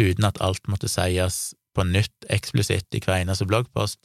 [0.00, 4.00] uten at alt måtte sies på nytt eksplisitt i hver eneste bloggpost.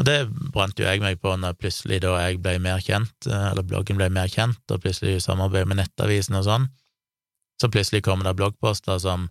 [0.00, 0.16] Og det
[0.54, 4.08] brant jo jeg meg på når plutselig da jeg ble mer kjent, eller bloggen ble
[4.10, 6.70] mer kjent, og plutselig samarbeid med Nettavisen og sånn,
[7.60, 9.28] så plutselig kommer det bloggposter som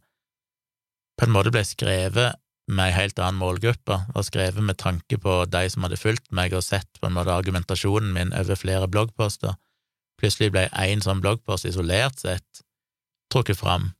[1.19, 2.37] på en måte ble skrevet
[2.71, 6.53] med ei helt annen målgruppe, og skrevet med tanke på de som hadde fulgt meg
[6.55, 9.57] og sett på en måte argumentasjonen min over flere bloggposter.
[10.21, 12.63] Plutselig ble én sånn bloggpost isolert sett
[13.33, 13.91] trukket fram,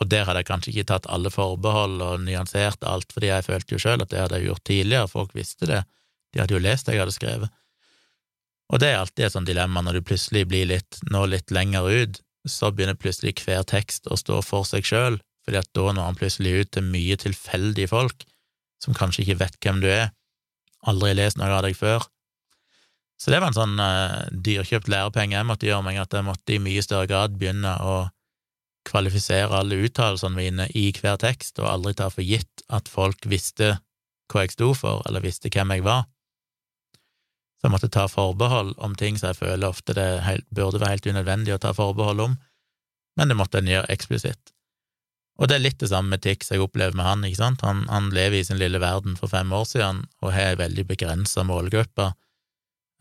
[0.00, 3.76] og der hadde jeg kanskje ikke tatt alle forbehold og nyansert alt, fordi jeg følte
[3.76, 5.80] jo sjøl at det hadde jeg gjort tidligere, folk visste det,
[6.32, 7.56] de hadde jo lest det jeg hadde skrevet.
[8.70, 11.88] Og det er alltid et sånt dilemma når du plutselig blir litt, nå litt lenger
[11.90, 16.06] ut, så begynner plutselig hver tekst å stå for seg sjøl, fordi at da når
[16.06, 18.24] han plutselig ut til mye tilfeldige folk
[18.80, 20.14] som kanskje ikke vet hvem du er,
[20.88, 22.06] aldri lest noe av deg før.
[23.20, 26.56] Så det var en sånn uh, dyrkjøpt lærepenge jeg måtte gjøre meg, at jeg måtte
[26.56, 27.96] i mye større grad begynne å
[28.88, 33.76] kvalifisere alle uttalelsene mine i hver tekst, og aldri ta for gitt at folk visste
[34.30, 36.06] hva jeg sto for, eller visste hvem jeg var.
[37.60, 40.96] Så jeg måtte ta forbehold om ting som jeg føler ofte det helt, burde være
[40.96, 42.38] helt unødvendig å ta forbehold om,
[43.18, 44.54] men det måtte en gjøre eksplisitt.
[45.40, 47.84] Og det er litt det samme med Tix jeg opplever med han, ikke sant, han,
[47.92, 51.44] han lever i sin lille verden for fem år siden og har ei veldig begrensa
[51.48, 52.10] målgruppe,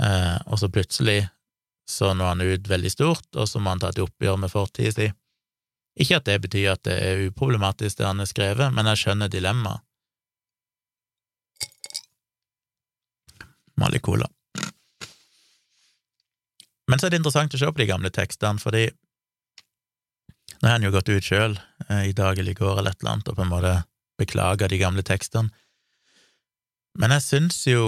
[0.04, 1.22] eh, og så plutselig
[1.90, 4.92] så når han ut veldig stort, og så må han ta et oppgjør med fortida
[4.94, 5.08] si.
[6.00, 9.32] Ikke at det betyr at det er uproblematisk, det han har skrevet, men jeg skjønner
[9.32, 9.84] dilemmaet.
[13.80, 14.28] Mali Cola.
[16.90, 18.88] Men så er det interessant å se på de gamle tekstene, fordi
[20.60, 21.56] nå har han jo gått ut sjøl,
[21.88, 23.76] eh, i dag eller i går eller et eller annet, og på en måte
[24.20, 25.54] beklaga de gamle tekstene.
[27.00, 27.86] Men jeg syns jo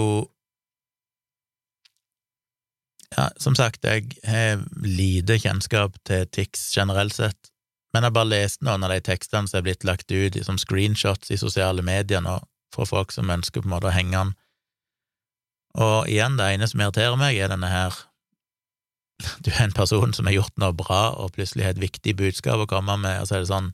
[3.12, 7.51] Ja, som sagt, jeg har lite kjennskap til Tix generelt sett,
[7.92, 11.32] men jeg bare leste noen av de tekstene som er blitt lagt ut som screenshots
[11.32, 12.38] i sosiale medier nå,
[12.72, 14.32] for folk som ønsker på en måte å henge den.
[15.82, 18.00] Og igjen, det ene som irriterer meg, er denne her
[19.44, 22.64] du er en person som har gjort noe bra, og plutselig har et viktig budskap
[22.64, 23.70] å komme med, og så er det sånn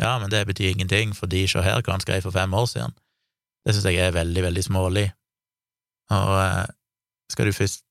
[0.00, 2.94] ja, men det betyr ingenting, fordi se her hva han skrev for fem år siden.
[3.62, 5.04] Det synes jeg er veldig, veldig smålig.
[6.10, 6.72] Og eh,
[7.30, 7.84] skal du først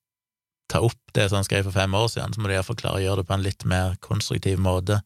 [0.68, 3.00] ta opp det som han skrev for fem år siden, så må du iallfall klare
[3.00, 4.98] å gjøre det på en litt mer konstruktiv måte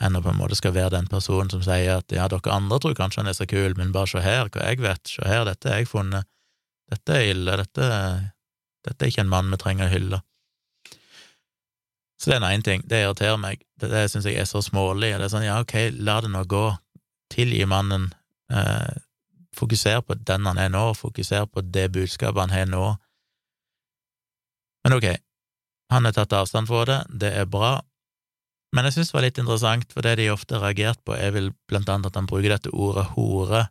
[0.00, 2.78] enn å på en måte skal være den personen som sier at ja, dere andre
[2.82, 5.46] tror kanskje han er så kul, men bare se her hva jeg vet, se her,
[5.48, 6.28] dette har jeg funnet,
[6.92, 7.86] dette er ille, dette,
[8.86, 10.20] dette er ikke en mann vi trenger å hylle.
[12.20, 15.14] Så det er én ting, det irriterer meg, det, det syns jeg er så smålig,
[15.16, 16.64] det er sånn ja, ok, la det nå gå,
[17.32, 18.10] tilgi mannen,
[18.52, 18.94] eh,
[19.56, 22.84] fokuser på den han er nå, fokuser på det budskapet han har nå.
[24.84, 25.08] Men ok,
[25.92, 27.78] han har tatt avstand fra det, det er bra,
[28.76, 31.32] men jeg synes det var litt interessant, for det de ofte har reagert på, er
[31.32, 33.62] vel blant annet at han bruker dette ordet hore.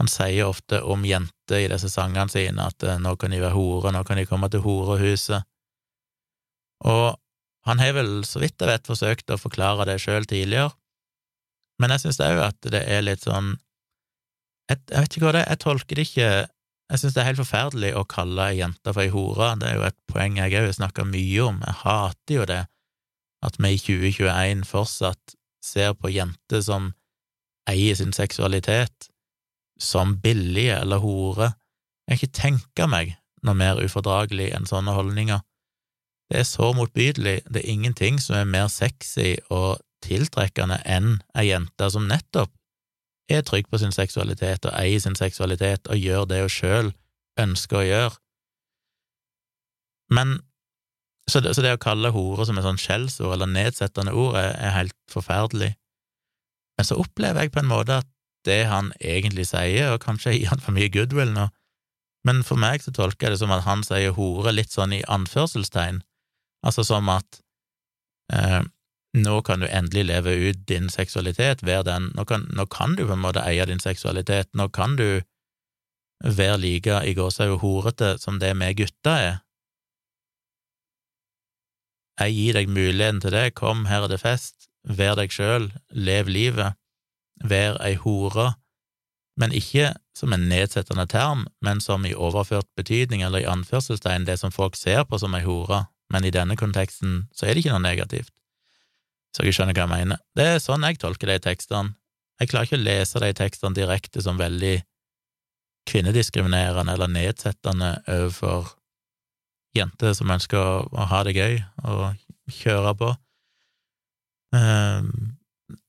[0.00, 3.54] Han sier ofte om jenter i disse sangene sine at eh, nå kan de være
[3.54, 5.44] hore, nå kan de komme til horehuset.
[6.88, 7.12] Og
[7.68, 10.72] han har vel, så vidt jeg vet, forsøkt å forklare det sjøl tidligere,
[11.80, 13.56] men jeg synes òg at det er litt sånn
[14.70, 16.28] jeg, vet ikke hva det er, jeg tolker det ikke
[16.92, 19.78] Jeg synes det er helt forferdelig å kalle ei jente for ei hore, det er
[19.80, 22.60] jo et poeng jeg òg har snakka mye om, jeg hater jo det,
[23.44, 26.92] at vi i 2021 fortsatt ser på jenter som
[27.70, 29.08] eier sin seksualitet,
[29.80, 31.52] som billige eller hore.
[32.08, 35.40] Jeg kan ikke tenke meg noe mer ufordragelig enn sånne holdninger.
[36.30, 41.48] Det er så motbydelig, det er ingenting som er mer sexy og tiltrekkende enn ei
[41.50, 42.52] jente som nettopp
[43.32, 46.90] er trygg på sin seksualitet og eier sin seksualitet og gjør det hun sjøl
[47.40, 48.18] ønsker å gjøre.
[50.12, 50.38] Men
[51.30, 54.50] så det, så det, å kalle hore som et sånn skjellsord eller nedsettende ord er,
[54.58, 55.72] er, helt forferdelig.
[56.76, 58.10] Men så opplever jeg på en måte at
[58.44, 61.48] det han egentlig sier, og kanskje gir han for mye goodwill nå,
[62.28, 65.04] men for meg så tolker jeg det som at han sier hore litt sånn i
[65.08, 66.02] anførselstegn,
[66.64, 67.40] Altså som at
[68.32, 68.62] eh,
[69.14, 73.04] nå kan du endelig leve ut din seksualitet, være den nå kan, nå kan, du
[73.06, 75.22] på en måte eie din seksualitet, nå kan du
[76.24, 79.36] være like i gåsehud horete som det vi gutter er.
[82.20, 86.30] Jeg gir deg muligheten til det, kom, her er det fest, vær deg sjøl, lev
[86.30, 86.78] livet,
[87.42, 88.52] vær ei hore,
[89.40, 94.38] men ikke som en nedsettende term, men som i overført betydning eller i anførselstegn det
[94.38, 97.74] som folk ser på som ei hore, men i denne konteksten så er det ikke
[97.74, 98.30] noe negativt.
[99.34, 100.22] Så jeg skjønner hva jeg mener.
[100.38, 101.96] Det er sånn jeg tolker de tekstene.
[102.38, 104.76] Jeg klarer ikke å lese de tekstene direkte som veldig
[105.90, 108.70] kvinnediskriminerende eller nedsettende overfor
[109.74, 113.10] jenter som ønsker å, ha det gøy og kjøre på.
[114.54, 115.34] Um,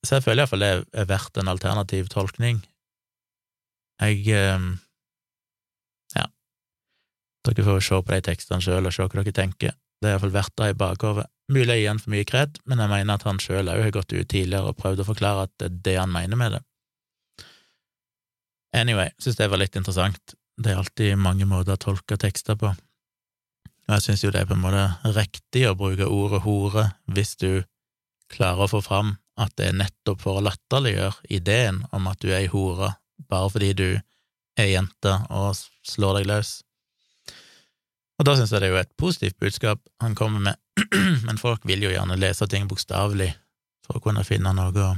[0.06, 2.64] så jeg føler iallfall det er verdt en alternativ tolkning.
[4.02, 4.76] Jeg um,
[6.16, 6.28] Ja.
[7.46, 9.76] Dere får se på de tekstene sjøl og se hva dere tenker.
[10.02, 11.28] Det er iallfall verdt det i bakhodet.
[11.52, 13.94] Mulig jeg gir han for mye kred, men jeg mener at han sjøl òg har
[13.94, 16.64] gått ut tidligere og prøvd å forklare at det er det han mener med det.
[18.76, 20.34] Anyway, synes det var litt interessant.
[20.58, 22.74] Det er alltid mange måter å tolke tekster på.
[23.86, 27.36] Og jeg synes jo det er på en måte riktig å bruke ordet hore hvis
[27.42, 27.64] du
[28.34, 32.32] klarer å få fram at det er nettopp for å latterliggjøre ideen om at du
[32.32, 32.96] er ei hore
[33.30, 33.90] bare fordi du
[34.60, 36.58] er jente og slår deg løs.
[38.16, 40.60] Og da synes jeg det er jo et positivt budskap han kommer med,
[41.28, 43.34] men folk vil jo gjerne lese ting bokstavelig
[43.86, 44.94] for å kunne finne noe å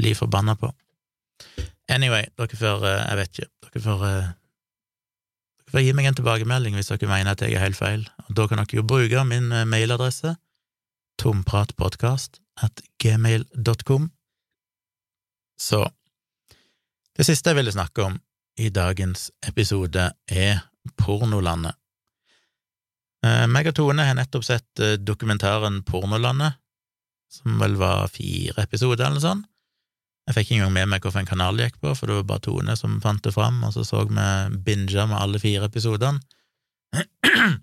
[0.00, 0.72] bli forbanna på.
[1.92, 4.04] Anyway, dere får eh, Jeg vet ikke, dere får
[5.80, 8.46] eh, gi meg en tilbakemelding hvis dere mener at jeg er helt feil, og da
[8.48, 10.36] kan dere jo bruke min eh, mailadresse
[11.22, 12.40] tompratpodkast.
[15.58, 15.80] Så
[17.16, 18.18] det siste jeg ville snakke om
[18.60, 20.60] i dagens episode, er
[20.98, 21.76] Pornolandet.
[23.22, 26.58] Eh, meg og Tone har nettopp sett eh, dokumentaren Pornolandet,
[27.32, 29.48] som vel var fire episoder eller noe sånt.
[30.28, 32.44] Jeg fikk ikke engang med meg hvilken kanal det gikk på, for det var bare
[32.46, 34.26] Tone som fant det fram, og så så vi
[34.66, 36.22] binga med alle fire episodene.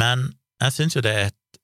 [0.00, 0.26] Men
[0.60, 1.60] jeg syns jo det er et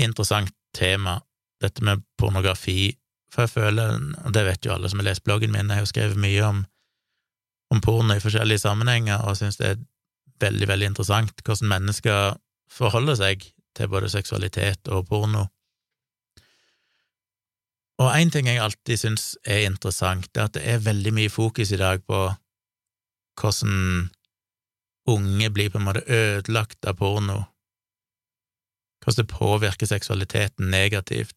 [0.00, 1.18] interessant tema,
[1.60, 2.94] dette med pornografi,
[3.30, 5.84] for jeg føler, og det vet jo alle som har lest bloggen min, jeg har
[5.84, 6.64] jo skrevet mye om,
[7.70, 9.82] om porno i forskjellige sammenhenger, og syns det er
[10.40, 12.38] veldig, veldig interessant hvordan mennesker
[12.72, 13.44] forholder seg
[13.76, 15.46] til både seksualitet og porno.
[18.00, 21.72] Og én ting jeg alltid syns er interessant, er at det er veldig mye fokus
[21.74, 22.20] i dag på
[23.40, 24.08] hvordan
[25.10, 27.42] unge blir på en måte ødelagt av porno,
[29.04, 31.36] hvordan det påvirker seksualiteten negativt.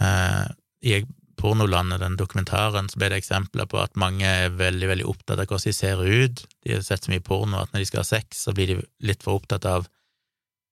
[0.00, 0.46] Eh,
[0.82, 1.04] I
[1.38, 5.46] Pornolandet, den dokumentaren, så ble det eksempler på at mange er veldig veldig opptatt av
[5.46, 6.42] hvordan de ser ut.
[6.66, 8.78] De har sett så mye porno at når de skal ha sex, så blir de
[9.06, 9.86] litt for opptatt av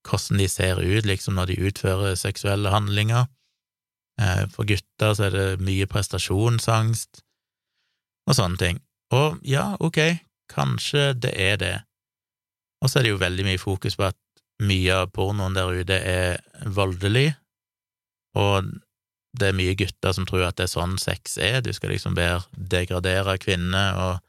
[0.07, 3.29] hvordan de ser ut, liksom, når de utfører seksuelle handlinger.
[4.20, 7.22] Eh, for gutter så er det mye prestasjonsangst
[8.26, 8.81] og sånne ting.
[9.14, 10.00] Og ja, ok,
[10.50, 11.74] kanskje det er det.
[12.83, 14.18] Og så er det jo veldig mye fokus på at
[14.64, 16.38] mye av pornoen der ute er
[16.72, 17.29] voldelig,
[18.37, 18.72] og
[19.37, 22.16] det er mye gutter som tror at det er sånn sex er, du skal liksom
[22.16, 24.24] bare degradere kvinner og,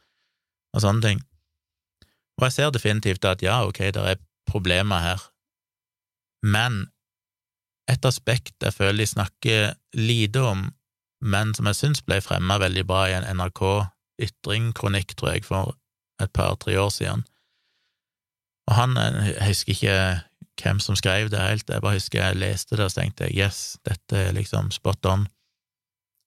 [0.75, 1.23] og sånne ting.
[2.37, 5.23] Og jeg ser definitivt at ja, ok, det er problemer her,
[6.43, 6.85] men
[7.87, 10.67] et aspekt jeg føler de snakker lite om,
[11.21, 13.63] men som jeg syns ble fremma veldig bra i en NRK
[14.27, 15.75] Ytring-kronikk, tror jeg, for
[16.21, 17.23] et par-tre år siden.
[18.67, 19.97] Og han, jeg husker ikke
[20.57, 24.17] hvem som skrev det helt, jeg bare husker jeg leste det og tenkte yes, dette
[24.17, 25.27] er liksom spot on.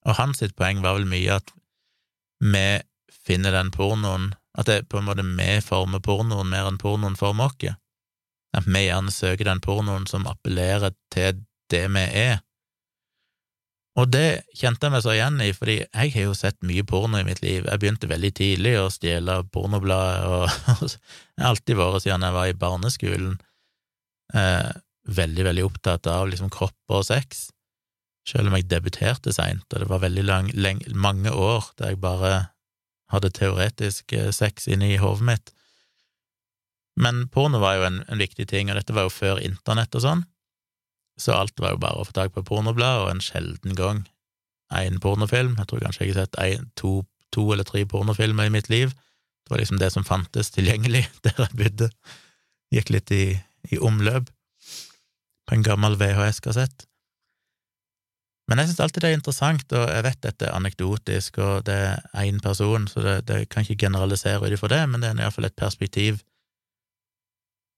[0.07, 1.51] Og hans poeng var vel mye at
[2.41, 2.81] vi
[3.27, 7.51] finner den pornoen at det på en måte vi former pornoen mer enn pornoen former
[7.51, 7.77] oss.
[8.57, 12.41] At vi gjerne søker den pornoen som appellerer til det vi er.
[13.99, 17.19] Og det kjente jeg meg så igjen i, fordi jeg har jo sett mye porno
[17.19, 17.67] i mitt liv.
[17.67, 20.45] Jeg begynte veldig tidlig å stjele pornoblader, og
[20.87, 23.35] jeg har alltid vært, siden jeg var i barneskolen,
[24.35, 24.71] eh,
[25.11, 27.49] veldig, veldig opptatt av liksom kropp og sex,
[28.29, 32.03] selv om jeg debuterte seint, og det var veldig lang, leng, mange år der jeg
[32.05, 32.35] bare
[33.11, 35.53] hadde teoretisk sex sex inni hodet mitt.
[37.01, 40.05] Men porno var jo en, en, viktig ting, og dette var jo før internett og
[40.05, 40.23] sånn,
[41.21, 44.05] så alt var jo bare å få tak på pornoblad, og en sjelden gang
[44.75, 45.57] én pornofilm.
[45.59, 47.01] Jeg tror kanskje jeg har sett en, to,
[47.35, 48.95] to, eller tre pornofilmer i mitt liv.
[49.45, 51.91] Det var liksom det som fantes tilgjengelig der jeg bodde.
[52.75, 53.25] Gikk litt i,
[53.71, 54.31] i omløp
[55.51, 56.87] på en gammel VHS-kassett.
[58.51, 61.77] Men jeg syns alltid det er interessant, og jeg vet dette er anekdotisk, og det
[61.87, 65.21] er én person, så det, det, kan ikke generalisere ut ifra det, men det er
[65.23, 66.19] iallfall et perspektiv.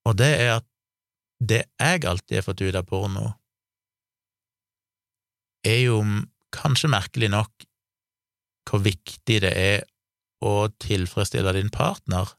[0.08, 0.66] Og det er at
[1.42, 3.32] det jeg alltid har fått ut av porno,
[5.66, 5.98] er jo
[6.54, 7.66] kanskje merkelig nok
[8.68, 9.84] hvor viktig det er
[10.42, 12.30] å tilfredsstille din partner.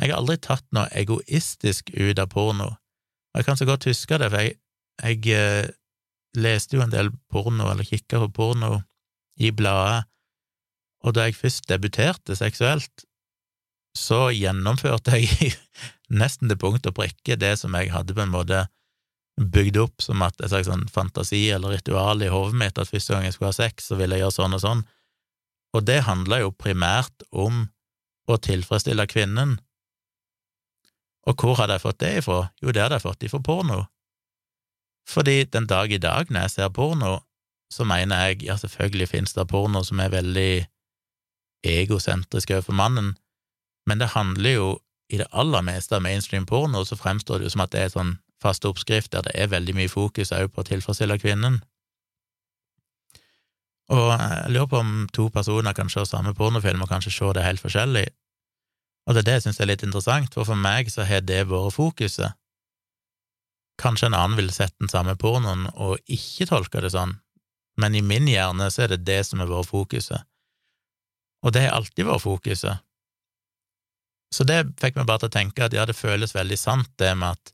[0.00, 4.18] Jeg har aldri tatt noe egoistisk ut av porno, og jeg kan så godt huske
[4.18, 4.58] det, for jeg,
[5.02, 5.70] jeg eh,
[6.38, 8.82] leste jo en del porno, eller kikka på porno,
[9.34, 10.04] i bladet,
[11.04, 13.06] og da jeg først debuterte seksuelt,
[13.98, 15.54] så gjennomførte jeg
[16.12, 18.66] nesten til punkt og prikke det som jeg hadde på en måte
[19.40, 23.14] bygd opp som at jeg slags sånn fantasi eller ritual i hodet mitt, at første
[23.14, 24.84] gang jeg skulle ha sex, så ville jeg gjøre sånn og sånn,
[25.74, 27.64] og det handla jo primært om
[28.30, 29.56] å tilfredsstille kvinnen.
[31.26, 32.44] Og hvor hadde jeg fått det ifra?
[32.62, 33.80] Jo, det hadde jeg fått ifra porno.
[35.08, 37.18] Fordi den dag i dag, når jeg ser porno,
[37.72, 40.64] så mener jeg ja, selvfølgelig finnes det porno som er veldig
[41.64, 43.14] egosentrisk overfor mannen,
[43.88, 44.68] men det handler jo
[45.12, 47.92] i det aller meste av mainstream porno, så fremstår det jo som at det er
[47.92, 51.60] sånn fast oppskrift der det er veldig mye fokus òg på å tilfredsstille kvinnen.
[53.92, 57.44] Og jeg lurer på om to personer kan se samme pornofilm og kanskje se det
[57.44, 58.06] helt forskjellig,
[59.04, 61.42] og det er det jeg synes er litt interessant, for for meg så har det
[61.50, 62.36] vært fokuset.
[63.80, 67.18] Kanskje en annen ville sett den samme pornoen og ikke tolka det sånn,
[67.76, 70.24] men i min hjerne så er det det som har vært fokuset.
[71.44, 72.83] Og det har alltid vært fokuset.
[74.34, 77.12] Så det fikk meg bare til å tenke at ja, det føles veldig sant, det
[77.18, 77.52] med at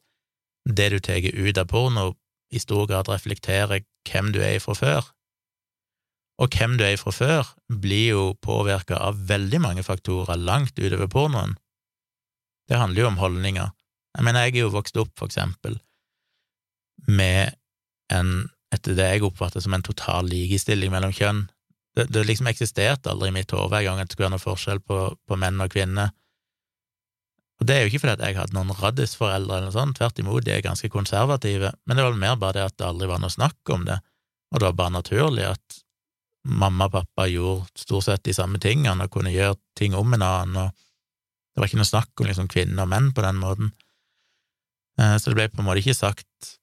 [0.65, 2.13] det du tar ut av porno,
[2.51, 5.11] i stor grad reflekterer hvem du er fra før.
[6.41, 11.11] Og hvem du er fra før, blir jo påvirka av veldig mange faktorer langt utover
[11.13, 11.55] pornoen.
[12.71, 13.71] Det handler jo om holdninger.
[14.17, 15.77] Jeg mener, jeg er jo vokst opp, for eksempel,
[17.07, 17.55] med
[18.13, 21.45] en, etter det jeg oppfatter som en total likestilling mellom kjønn.
[21.97, 24.45] Det, det liksom eksisterte aldri i mitt hode hver gang at det skulle være noe
[24.45, 26.15] forskjell på, på, menn og kvinner.
[27.61, 30.47] Og det er jo ikke fordi jeg hadde noen raddisforeldre eller noe sånt, tvert imot,
[30.47, 33.33] de er ganske konservative, men det var mer bare det at det aldri var noe
[33.33, 33.99] snakk om det,
[34.51, 35.81] og det var bare naturlig at
[36.49, 40.25] mamma og pappa gjorde stort sett de samme tingene og kunne gjøre ting om en
[40.25, 40.73] annen, og
[41.53, 43.73] det var ikke noe snakk om liksom kvinner og menn på den måten.
[45.01, 46.57] Eh, så det ble på en måte ikke sagt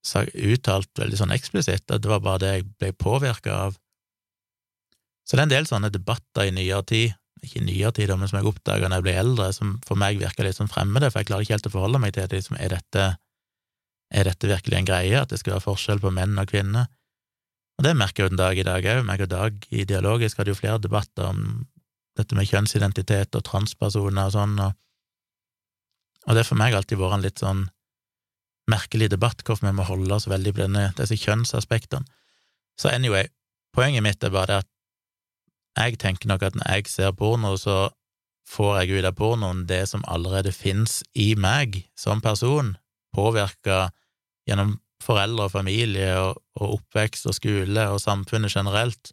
[0.00, 3.74] uttalt veldig sånn eksplisitt, at det var bare det jeg ble påvirka av.
[5.28, 7.12] Så det er en del sånne debatter i nyere tid,
[7.44, 10.20] ikke i nyere tid, men som jeg oppdaga når jeg ble eldre, som for meg
[10.20, 12.40] virker litt sånn fremmede, for jeg klarer ikke helt å forholde meg til det.
[12.58, 13.06] Er, dette,
[14.12, 16.90] er dette virkelig en greie, at det skal være forskjell på menn og kvinner?
[17.80, 19.02] Og det merker jeg jo den dag i dag òg.
[19.08, 21.44] Meg og Dag i Dialogisk hadde jo flere debatter om
[22.18, 24.74] dette med kjønnsidentitet og transpersoner og sånn, og,
[26.26, 27.62] og det har for meg alltid vært en litt sånn
[28.70, 32.04] merkelig debatt hvorfor vi må holde oss veldig på denne, disse kjønnsaspektene.
[32.76, 33.30] Så anyway,
[33.76, 34.68] poenget mitt er bare at
[35.78, 37.90] jeg tenker nok at når jeg ser porno, så
[38.50, 42.74] får jeg ut av pornoen det som allerede finnes i meg som person,
[43.14, 43.90] påvirka
[44.48, 49.12] gjennom foreldre og familie og, og, oppvekst og skole og samfunnet generelt.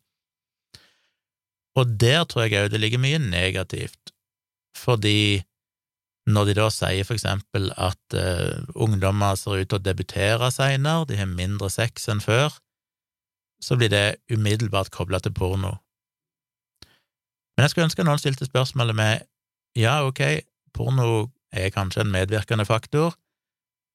[1.77, 4.13] Og der tror jeg òg det ligger mye negativt,
[4.77, 5.43] fordi
[6.27, 11.07] når de da sier for eksempel at uh, ungdommer ser ut til å debutere seinere,
[11.07, 12.57] de har mindre sex enn før,
[13.63, 15.77] så blir det umiddelbart kobla til porno.
[17.57, 19.25] Men jeg skulle ønske noen stilte spørsmålet med
[19.77, 20.21] ja, ok,
[20.73, 23.15] porno er kanskje en medvirkende faktor,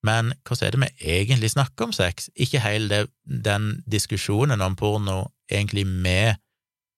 [0.02, 2.28] men hvordan er det vi egentlig snakker om sex?
[2.34, 3.10] Ikke hele det,
[3.44, 6.40] den diskusjonen om porno egentlig med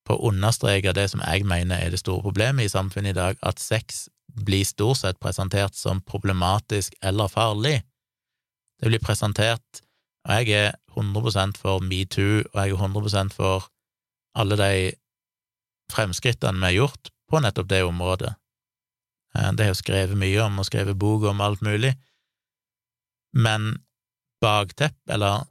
[0.05, 3.37] på å understreke det som jeg mener er det store problemet i samfunnet i dag,
[3.41, 4.07] at sex
[4.45, 7.79] blir stort sett presentert som problematisk eller farlig.
[8.81, 9.81] Det blir presentert,
[10.25, 13.69] og jeg er 100% for metoo, og jeg er 100% for
[14.35, 14.71] alle de
[15.93, 18.33] fremskrittene vi har gjort på nettopp det området.
[19.37, 21.95] Eh, det er jo skrevet mye om, og skrevet bok om alt mulig,
[23.35, 23.75] men
[24.43, 25.43] baktepp, eller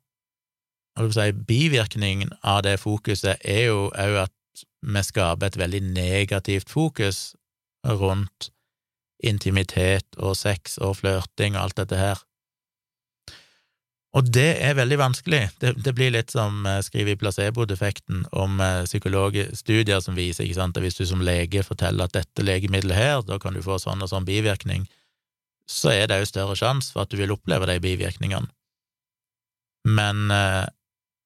[0.94, 5.80] hva skal si, bivirkningen av det fokuset er jo òg at vi skaper et veldig
[5.96, 7.34] negativt fokus
[7.84, 8.50] rundt
[9.24, 12.20] intimitet og sex og flørting og alt dette her.
[14.14, 15.40] Og det er veldig vanskelig.
[15.58, 20.60] Det, det blir litt som uh, skriver i placebo-defekten om uh, psykologstudier som viser ikke
[20.60, 23.80] sant, at hvis du som lege forteller at dette legemiddelet her, da kan du få
[23.82, 24.86] sånn og sånn bivirkning,
[25.70, 28.46] så er det jo større sjanse for at du vil oppleve de bivirkningene.
[29.90, 30.62] Men uh,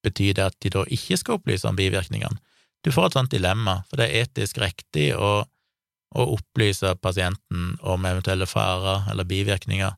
[0.06, 2.40] betyr det at de da ikke skal opplyse om bivirkningene?
[2.86, 5.42] Du får et sånt dilemma, for det er etisk riktig å,
[6.16, 9.92] å opplyse pasienten om eventuelle farer eller bivirkninger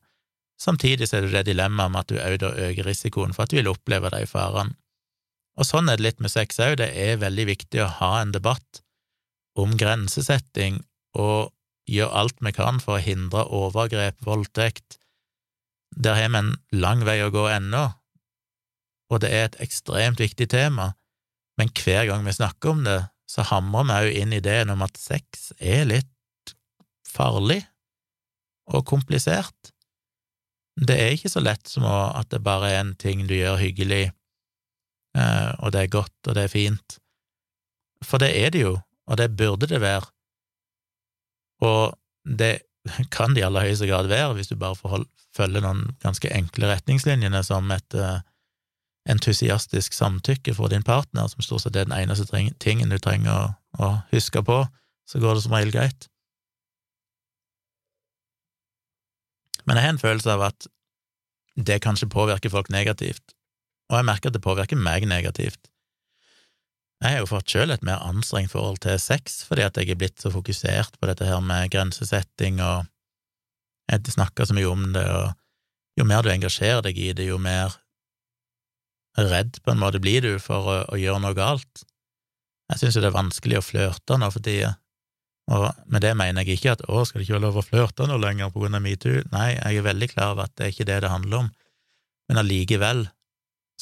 [0.61, 3.53] Samtidig så er det det dilemmaet med at du òg da øker risikoen for at
[3.53, 4.75] du vil oppleve de farene.
[5.59, 8.33] Og sånn er det litt med sex òg, det er veldig viktig å ha en
[8.35, 8.83] debatt
[9.59, 10.79] om grensesetting
[11.19, 11.51] og
[11.91, 14.99] gjøre alt vi kan for å hindre overgrep, voldtekt.
[15.91, 17.89] Der har vi en lang vei å gå ennå,
[19.11, 20.93] og det er et ekstremt viktig tema,
[21.59, 24.95] men hver gang vi snakker om det, så hamrer vi òg inn ideen om at
[24.99, 26.55] sex er litt
[27.07, 27.59] farlig
[28.71, 29.73] og komplisert.
[30.81, 34.07] Det er ikke så lett som at det bare er en ting du gjør hyggelig,
[35.17, 36.97] eh, og det er godt, og det er fint.
[38.05, 38.75] For det er det jo,
[39.07, 40.09] og det burde det være.
[41.61, 41.93] Og
[42.25, 42.53] det
[43.15, 45.05] kan det i aller høyeste grad være, hvis du bare får
[45.35, 48.19] følge noen ganske enkle retningslinjene, som et uh,
[49.09, 52.25] entusiastisk samtykke for din partner, som stort sett er den eneste
[52.59, 53.43] tingen du trenger å,
[53.79, 54.63] å huske på,
[55.09, 56.10] så går det som regel greit.
[59.71, 60.65] Men jeg har en følelse av at
[61.55, 63.31] det kanskje påvirker folk negativt,
[63.87, 65.69] og jeg merker at det påvirker meg negativt.
[66.99, 69.99] Jeg har jo fått sjøl et mer anstrengt forhold til sex fordi at jeg er
[70.01, 72.83] blitt så fokusert på dette her med grensesetting, og
[73.87, 75.31] jeg snakker så mye om det, og
[76.01, 77.79] jo mer du engasjerer deg i det, jo mer
[79.15, 81.87] redd på en måte blir du for å, å gjøre noe galt.
[82.75, 84.75] Jeg syns jo det er vanskelig å flørte nå for tida.
[85.49, 88.05] Og med det mener jeg ikke at å, skal det ikke være lov å flørte
[88.07, 89.23] noe lenger på grunn av metoo?
[89.33, 91.49] Nei, jeg er veldig klar over at det er ikke det det handler om,
[92.29, 93.07] men allikevel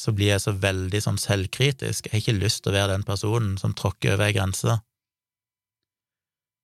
[0.00, 3.04] så blir jeg så veldig sånn selvkritisk, jeg har ikke lyst til å være den
[3.06, 4.78] personen som tråkker over ei grense.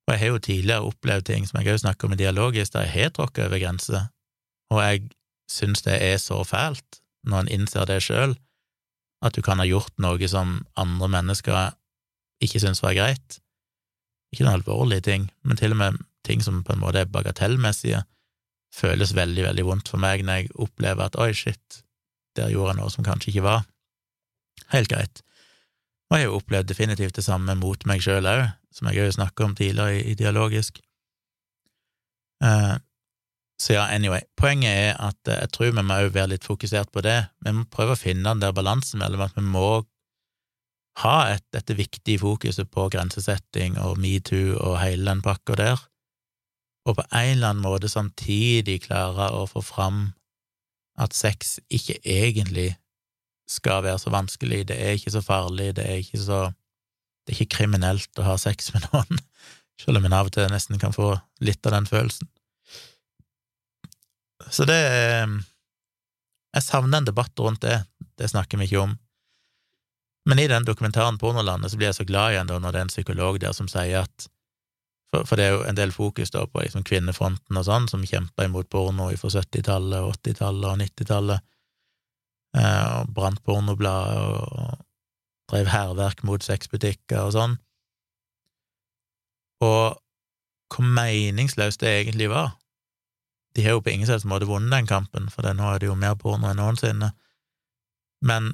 [0.06, 2.86] Og jeg har jo tidligere opplevd ting som jeg også snakker om i Dialogisk, der
[2.86, 4.08] jeg har tråkket over grenser,
[4.72, 5.08] og jeg
[5.52, 8.36] syns det er så fælt, når en innser det sjøl,
[9.24, 11.76] at du kan ha gjort noe som andre mennesker
[12.44, 13.40] ikke syns var greit,
[14.36, 18.02] ikke noen alvorlige ting, men til og med ting som på en måte er bagatellmessige,
[18.76, 21.80] føles veldig, veldig vondt for meg når jeg opplever at oi, shit,
[22.36, 23.64] der gjorde jeg noe som kanskje ikke var
[24.74, 25.22] helt greit.
[26.06, 29.14] Og jeg har jo opplevd definitivt det samme mot meg sjøl òg, som jeg òg
[29.16, 30.78] snakka om tidligere i, dialogisk.
[32.44, 32.76] Uh,
[33.58, 36.92] så ja, anyway, poenget er at uh, jeg tror vi må òg være litt fokusert
[36.94, 37.18] på det.
[37.42, 39.82] Vi må prøve å finne den der balansen mellom at vi må
[41.02, 45.82] ha et, dette viktige fokuset på grensesetting og metoo og hele den pakka der,
[46.86, 50.10] og på en eller annen måte samtidig klare å få fram
[50.96, 52.70] at sex ikke egentlig
[53.50, 56.46] skal være så vanskelig, det er ikke så farlig, det er ikke så
[57.26, 59.18] Det er ikke kriminelt å ha sex med noen,
[59.82, 61.08] selv om en av og til nesten kan få
[61.42, 62.28] litt av den følelsen.
[64.46, 64.78] Så det
[66.54, 67.80] Jeg savner en debatt rundt det,
[68.16, 68.94] det snakker vi ikke om.
[70.26, 72.86] Men i den dokumentaren Pornolandet så blir jeg så glad igjen da når det er
[72.88, 74.30] en psykolog der som sier at
[75.14, 78.02] For, for det er jo en del fokus da på liksom kvinnefronten og sånn, som
[78.02, 81.44] kjempa imot porno fra 70-tallet, 80-tallet og 90-tallet,
[82.58, 84.82] eh, og brant pornoblader og
[85.46, 87.54] drev hærverk mot sexbutikker og sånn.
[89.62, 90.02] Og
[90.74, 92.56] hvor meningsløst det egentlig var.
[93.56, 95.94] de har jo på ingen slags måte vunnet den kampen, for nå er det jo
[95.96, 97.14] mer porno enn noensinne.
[98.20, 98.50] Men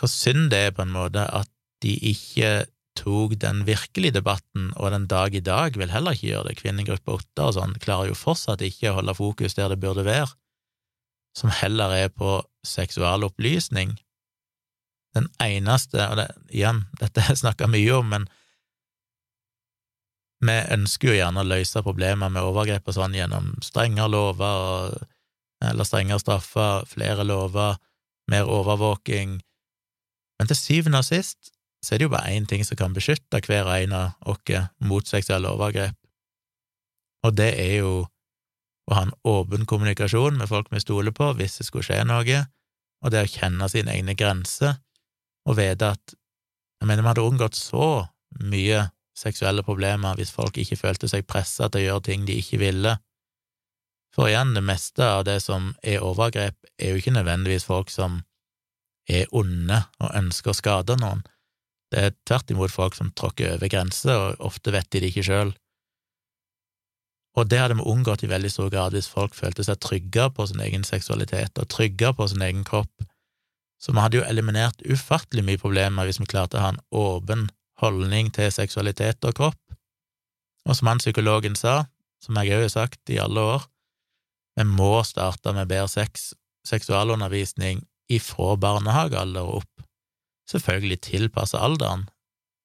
[0.00, 1.50] hvor synd det er, på en måte, at
[1.84, 2.66] de ikke
[2.98, 6.58] tok den virkelige debatten, og den dag i dag vil heller ikke gjøre det.
[6.60, 10.28] Kvinnegruppe åtte og sånn klarer jo fortsatt ikke å holde fokus der det burde være,
[11.36, 13.94] som heller er på seksualopplysning.
[15.16, 18.28] Den eneste, og det, igjen, dette har jeg snakka mye om, men
[20.40, 24.94] vi ønsker jo gjerne å løse problemer med overgrep og sånn gjennom strengere lover,
[25.60, 27.76] eller strengere straffer, flere lover,
[28.30, 29.40] mer overvåking,
[30.40, 31.52] men til syvende og sist
[31.84, 34.56] så er det jo bare én ting som kan beskytte hver og en av oss
[34.84, 35.96] mot seksuelle overgrep,
[37.24, 37.92] og det er jo
[38.90, 42.40] å ha en åpen kommunikasjon med folk vi stoler på hvis det skulle skje noe,
[43.00, 44.80] og det å kjenne sine egne grenser
[45.48, 46.16] og vite at
[46.80, 47.86] jeg mener, vi hadde unngått så
[48.40, 48.86] mye
[49.16, 52.94] seksuelle problemer hvis folk ikke følte seg pressa til å gjøre ting de ikke ville.
[54.16, 58.22] For igjen, det meste av det som er overgrep, er jo ikke nødvendigvis folk som
[59.10, 61.22] er onde og ønsker å skade noen.
[61.90, 65.26] Det er tvert imot folk som tråkker over grenser, og ofte vet de det ikke
[65.26, 65.52] sjøl.
[67.38, 70.46] Og det hadde vi unngått i veldig stor grad hvis folk følte seg trygge på
[70.50, 73.06] sin egen seksualitet og trygge på sin egen kropp.
[73.80, 77.46] Så vi hadde jo eliminert ufattelig mye problemer hvis vi klarte å ha en åpen
[77.80, 79.60] holdning til seksualitet og kropp.
[80.68, 81.86] Og som han psykologen sa,
[82.20, 83.64] som jeg òg har sagt i alle år,
[84.58, 86.32] vi må starte med bedre sex,
[86.68, 89.84] seksualundervisning ifra barnehagealder og opp.
[90.50, 92.08] Selvfølgelig tilpassa alderen,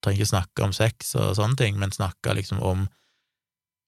[0.04, 2.86] trenger ikke snakke om sex og sånne ting, men snakke liksom om,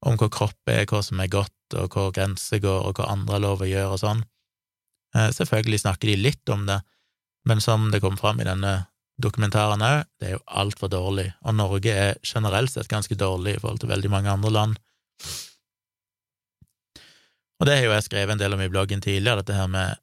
[0.06, 3.38] om hva kropp er, hva som er godt, og hvor grenser går, og hva andre
[3.38, 4.22] har lov å gjøre og sånn.
[5.16, 6.80] Eh, selvfølgelig snakker de litt om det,
[7.48, 8.76] men som det kom fram i denne
[9.22, 13.62] dokumentaren òg, det er jo altfor dårlig, og Norge er generelt sett ganske dårlig i
[13.62, 14.82] forhold til veldig mange andre land.
[17.58, 19.98] Og det har jo jeg skrevet en del om i bloggen tidligere, dette her med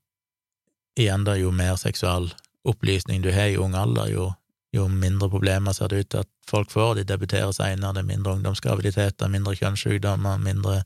[0.98, 2.30] igjen da, jo mer seksual
[2.64, 4.28] opplysning du har i ung alder, jo,
[4.74, 8.12] jo mindre problemer ser det ut til at folk får, de debuterer seinere, det er
[8.12, 10.78] mindre ungdomsgraviditeter, mindre kjønnssykdommer, mindre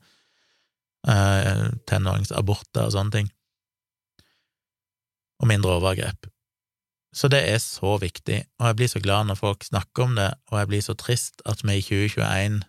[1.07, 3.31] eh, tenåringsaborter og sånne ting,
[5.39, 6.27] og mindre overgrep.
[7.15, 10.29] Så det er så viktig, og jeg blir så glad når folk snakker om det,
[10.51, 12.59] og jeg blir så trist at vi i 2021,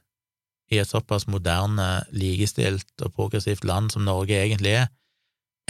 [0.71, 4.89] i et såpass moderne, likestilt og progressivt land som Norge egentlig er,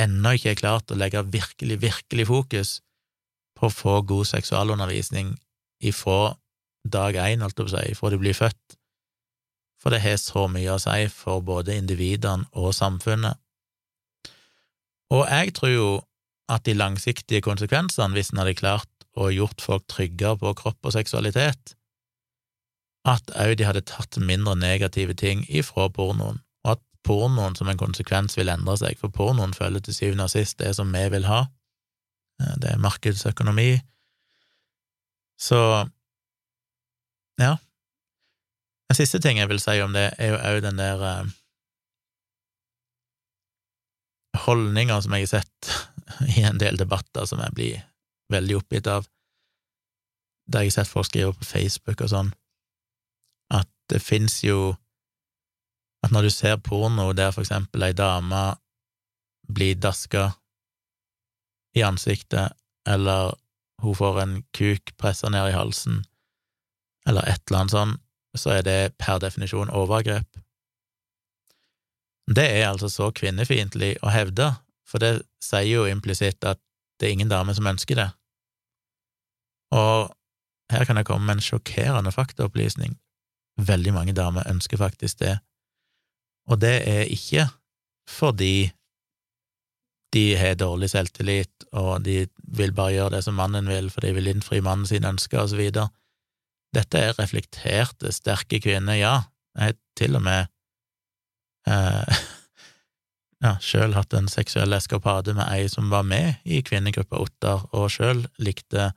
[0.00, 2.74] ennå ikke er klart å legge virkelig, virkelig fokus
[3.58, 5.34] på å få god seksualundervisning
[5.84, 6.34] ifra
[6.84, 8.76] dag én, holdt jeg på å si, ifra de blir født,
[9.80, 13.40] for det har så mye å si for både individene og samfunnet.
[15.10, 15.90] Og jeg tror jo
[16.50, 20.94] at de langsiktige konsekvensene, hvis en hadde klart å gjort folk tryggere på kropp og
[20.94, 21.74] seksualitet,
[23.08, 26.42] at òg de hadde tatt mindre negative ting ifra pornoen,
[27.06, 30.74] pornoen som en konsekvens vil endre seg, for pornoen følger til syvende og sist det
[30.76, 31.44] som vi vil ha.
[32.42, 33.72] Eh, det er markedsøkonomi.
[35.40, 35.60] Så
[37.40, 37.56] ja.
[38.90, 41.30] Den siste ting jeg vil si om det, er jo òg den der eh,
[44.44, 45.70] holdninga som jeg har sett
[46.36, 47.80] i en del debatter som jeg blir
[48.30, 49.08] veldig oppgitt av,
[50.50, 52.30] der jeg har sett folk skrive på Facebook og sånn,
[53.54, 54.74] at det fins jo
[56.04, 58.42] at når du ser porno der for eksempel ei dame
[59.50, 60.30] blir daska
[61.76, 62.56] i ansiktet,
[62.88, 63.34] eller
[63.82, 66.04] hun får en kuk pressa ned i halsen,
[67.08, 67.96] eller et eller annet sånn,
[68.36, 70.40] så er det per definisjon overgrep.
[72.30, 74.52] Det er altså så kvinnefiendtlig å hevde,
[74.86, 76.60] for det sier jo implisitt at
[77.00, 78.08] det er ingen dame som ønsker det.
[79.74, 80.10] Og
[80.70, 82.94] her kan jeg komme med en sjokkerende faktaopplysning.
[83.58, 85.38] Veldig mange damer ønsker faktisk det,
[86.48, 87.48] og det er ikke
[88.10, 88.70] fordi
[90.14, 92.24] de har dårlig selvtillit, og de
[92.56, 95.52] vil bare gjøre det som mannen vil, for de vil innfri mannen sine ønsker, og
[95.52, 95.86] så videre.
[96.74, 99.14] Dette er reflekterte, sterke kvinner, ja.
[99.54, 100.50] Jeg har til og med
[101.70, 102.20] eh,
[103.44, 107.90] ja, sjøl hatt en seksuell eskapade med ei som var med i kvinnegruppa Ottar, og
[107.94, 108.90] sjøl likte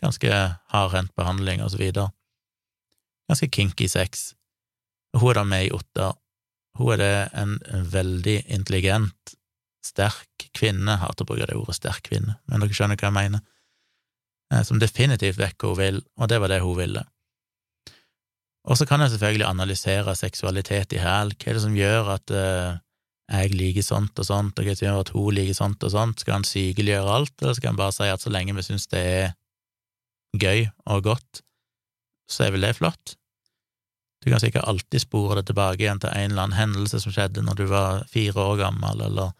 [0.00, 0.30] ganske
[0.72, 2.10] hardhendt behandling og så videre.
[3.30, 4.32] Ganske kinky sex.
[5.18, 6.14] Hun er da med i Ottar,
[6.78, 7.56] hun er det en,
[7.92, 9.36] veldig intelligent,
[9.84, 13.16] sterk kvinne, jeg hater å bruke det ordet sterk kvinne, men dere skjønner hva jeg
[13.16, 13.40] mener,
[14.52, 17.04] eh, som definitivt vet hva hun vil, og det var det hun ville.
[18.68, 22.32] Og så kan jeg selvfølgelig analysere seksualitet i hæl, hva er det som gjør at
[22.36, 22.76] uh,
[23.30, 26.20] jeg liker sånt og sånt, og hva som gjør at hun liker sånt og sånt,
[26.20, 29.00] skal han sykeliggjøre alt, eller skal han bare si at så lenge vi syns det
[29.00, 29.32] er
[30.36, 31.42] gøy og godt,
[32.30, 33.16] så er vel det flott?
[34.20, 37.44] Du kan sikkert alltid spore det tilbake igjen til en eller annen hendelse som skjedde
[37.44, 39.32] når du var fire år gammel, eller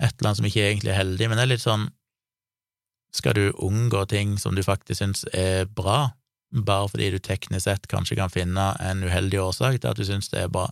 [0.00, 1.90] et eller annet som ikke egentlig er heldig, men det er litt sånn
[3.16, 6.10] Skal du unngå ting som du faktisk syns er bra,
[6.52, 10.28] bare fordi du teknisk sett kanskje kan finne en uheldig årsak til at du syns
[10.32, 10.66] det er bra?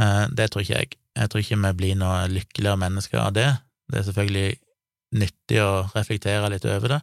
[0.00, 0.96] Eh, det tror ikke jeg.
[1.18, 3.50] Jeg tror ikke vi blir noe lykkeligere mennesker av det.
[3.92, 4.56] Det er selvfølgelig
[5.20, 7.00] nyttig å reflektere litt over det,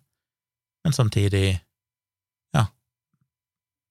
[0.83, 1.59] men samtidig,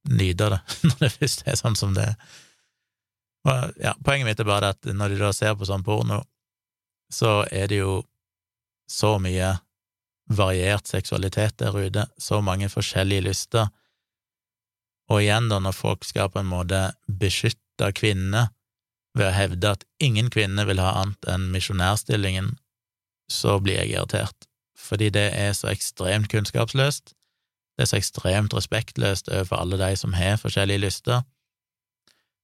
[0.09, 2.37] nyte det når det først er sånn som det er.
[3.49, 6.23] Og, ja, poenget mitt er bare at når du da ser på sånn porno,
[7.11, 8.01] så er det jo
[8.91, 9.55] så mye
[10.31, 13.71] variert seksualitet der ute, så mange forskjellige lyster,
[15.11, 16.79] og igjen, da, når folk skal på en måte
[17.21, 18.47] beskytte kvinnene
[19.19, 22.53] ved å hevde at ingen kvinner vil ha annet enn misjonærstillingen,
[23.31, 24.47] så blir jeg irritert,
[24.79, 27.15] fordi det er så ekstremt kunnskapsløst,
[27.81, 31.23] det er så ekstremt respektløst overfor alle de som har forskjellige lyster.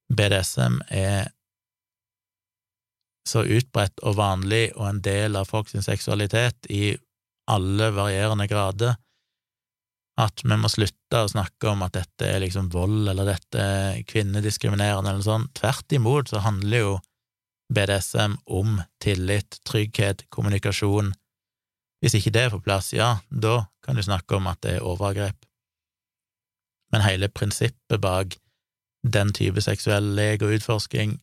[0.08, 1.26] BDSM er
[3.28, 6.94] så utbredt og vanlig og en del av folks seksualitet i
[7.52, 8.96] alle varierende grader
[10.16, 13.98] at vi må slutte å snakke om at dette er liksom vold, eller dette er
[14.08, 15.50] kvinnediskriminerende, eller sånn.
[15.52, 16.94] Tvert imot så handler jo
[17.76, 21.12] BDSM om tillit, trygghet, kommunikasjon.
[22.06, 24.84] Hvis ikke det er på plass, ja, da kan du snakke om at det er
[24.86, 25.40] overgrep.
[26.94, 28.36] Men hele prinsippet bak
[29.02, 31.16] den type seksuell lek og utforsking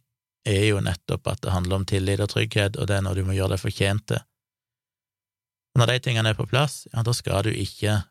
[0.44, 3.24] er jo nettopp at det handler om tillit og trygghet, og det er når du
[3.24, 4.20] må gjøre deg fortjent til.
[5.80, 8.02] Når de tingene er på plass, ja, da skal du ikke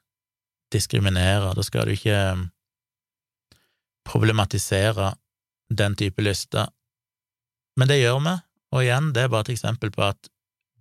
[0.72, 2.46] diskriminere, da skal du ikke um,
[4.08, 5.12] problematisere
[5.68, 6.72] den type lyster.
[7.76, 8.36] Men det gjør vi,
[8.72, 10.31] og igjen, det er bare et eksempel på at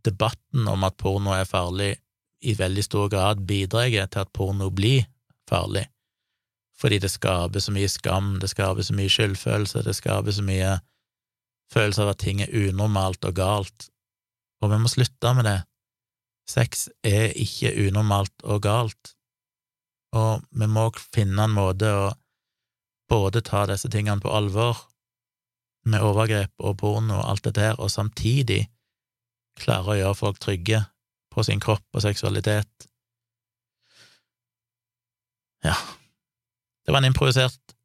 [0.05, 1.95] debatten om at porno er farlig,
[2.41, 5.05] i veldig stor grad bidrar til at porno blir
[5.49, 5.85] farlig,
[6.79, 10.71] fordi det skaper så mye skam, det skaper så mye skyldfølelse, det skaper så mye
[11.71, 13.89] følelse av at ting er unormalt og galt,
[14.61, 15.59] og vi må slutte med det.
[16.49, 19.13] Sex er ikke unormalt og galt,
[20.17, 22.09] og vi må finne en måte å
[23.11, 24.87] både ta disse tingene på alvor,
[25.85, 28.65] med overgrep og porno og alt dette her, og samtidig
[29.61, 30.83] klare å gjøre folk trygge
[31.31, 32.87] på sin kropp og seksualitet.
[35.63, 35.75] Ja,
[36.85, 37.75] det var en improvisert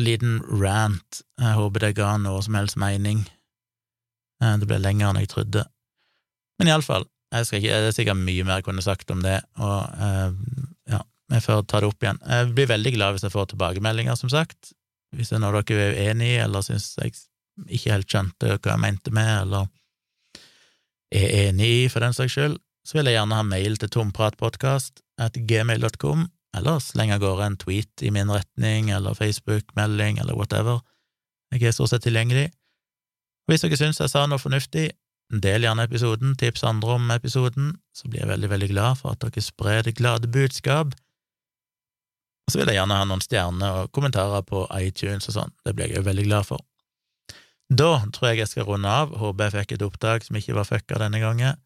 [0.00, 3.22] liten rant, jeg håper det ga noe som helst mening.
[4.42, 5.64] Eh, det ble lenger enn jeg trodde.
[6.58, 10.34] Men iallfall, det er sikkert mye mer jeg kunne sagt om det, og eh,
[10.92, 11.00] ja,
[11.34, 12.20] jeg får ta det opp igjen.
[12.26, 14.74] Jeg blir veldig glad hvis jeg får tilbakemeldinger, som sagt.
[15.14, 17.14] Hvis det er noe dere er uenig i, eller syns jeg
[17.70, 19.70] ikke helt skjønte hva jeg mente med, eller
[21.14, 25.00] er enig i, for den saks skyld, så vil jeg gjerne ha mail til tompratpodkast
[25.22, 30.82] at gmail.com, eller slenge av gårde en tweet i min retning, eller Facebook-melding, eller whatever.
[31.54, 32.50] Jeg er stort sett tilgjengelig.
[33.48, 34.90] Hvis dere syns jeg sa noe fornuftig,
[35.44, 39.24] del gjerne episoden, tips andre om episoden, så blir jeg veldig, veldig glad for at
[39.24, 40.94] dere sprer det glade budskap.
[42.44, 45.74] Og så vil jeg gjerne ha noen stjerner og kommentarer på iTunes og sånn, det
[45.76, 46.60] blir jeg jo veldig glad for.
[47.72, 50.68] Da tror jeg jeg skal runde av, håper jeg fikk et opptak som ikke var
[50.68, 51.60] fucka denne gangen,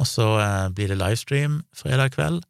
[0.00, 2.42] og så eh, blir det livestream fredag kveld,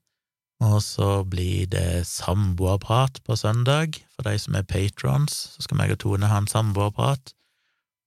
[0.61, 5.95] og så blir det samboerprat på søndag, for de som er patrons, så skal meg
[5.95, 7.33] og Tone ha en samboerprat,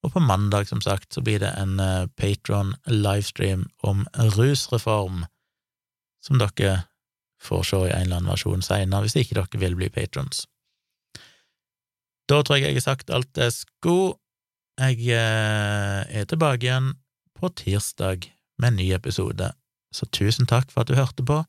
[0.03, 4.03] og på mandag, som sagt, så blir det en eh, patron livestream om
[4.35, 5.23] rusreform,
[6.23, 6.83] som dere
[7.43, 10.45] får se i en eller annen versjon seinere, hvis ikke dere vil bli patrons.
[12.29, 14.19] Da tror jeg jeg har sagt alt jeg skulle.
[14.81, 16.93] Jeg eh, er tilbake igjen
[17.37, 18.25] på tirsdag
[18.57, 19.51] med en ny episode,
[19.93, 21.43] så tusen takk for at du hørte på.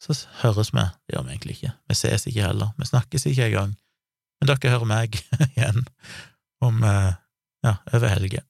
[0.00, 3.50] Så høres vi, det gjør vi egentlig ikke, vi ses ikke heller, vi snakkes ikke
[3.50, 3.74] engang,
[4.40, 5.18] men dere hører meg
[5.56, 5.82] igjen
[6.64, 7.18] om, eh,
[7.66, 8.44] ja, over helga.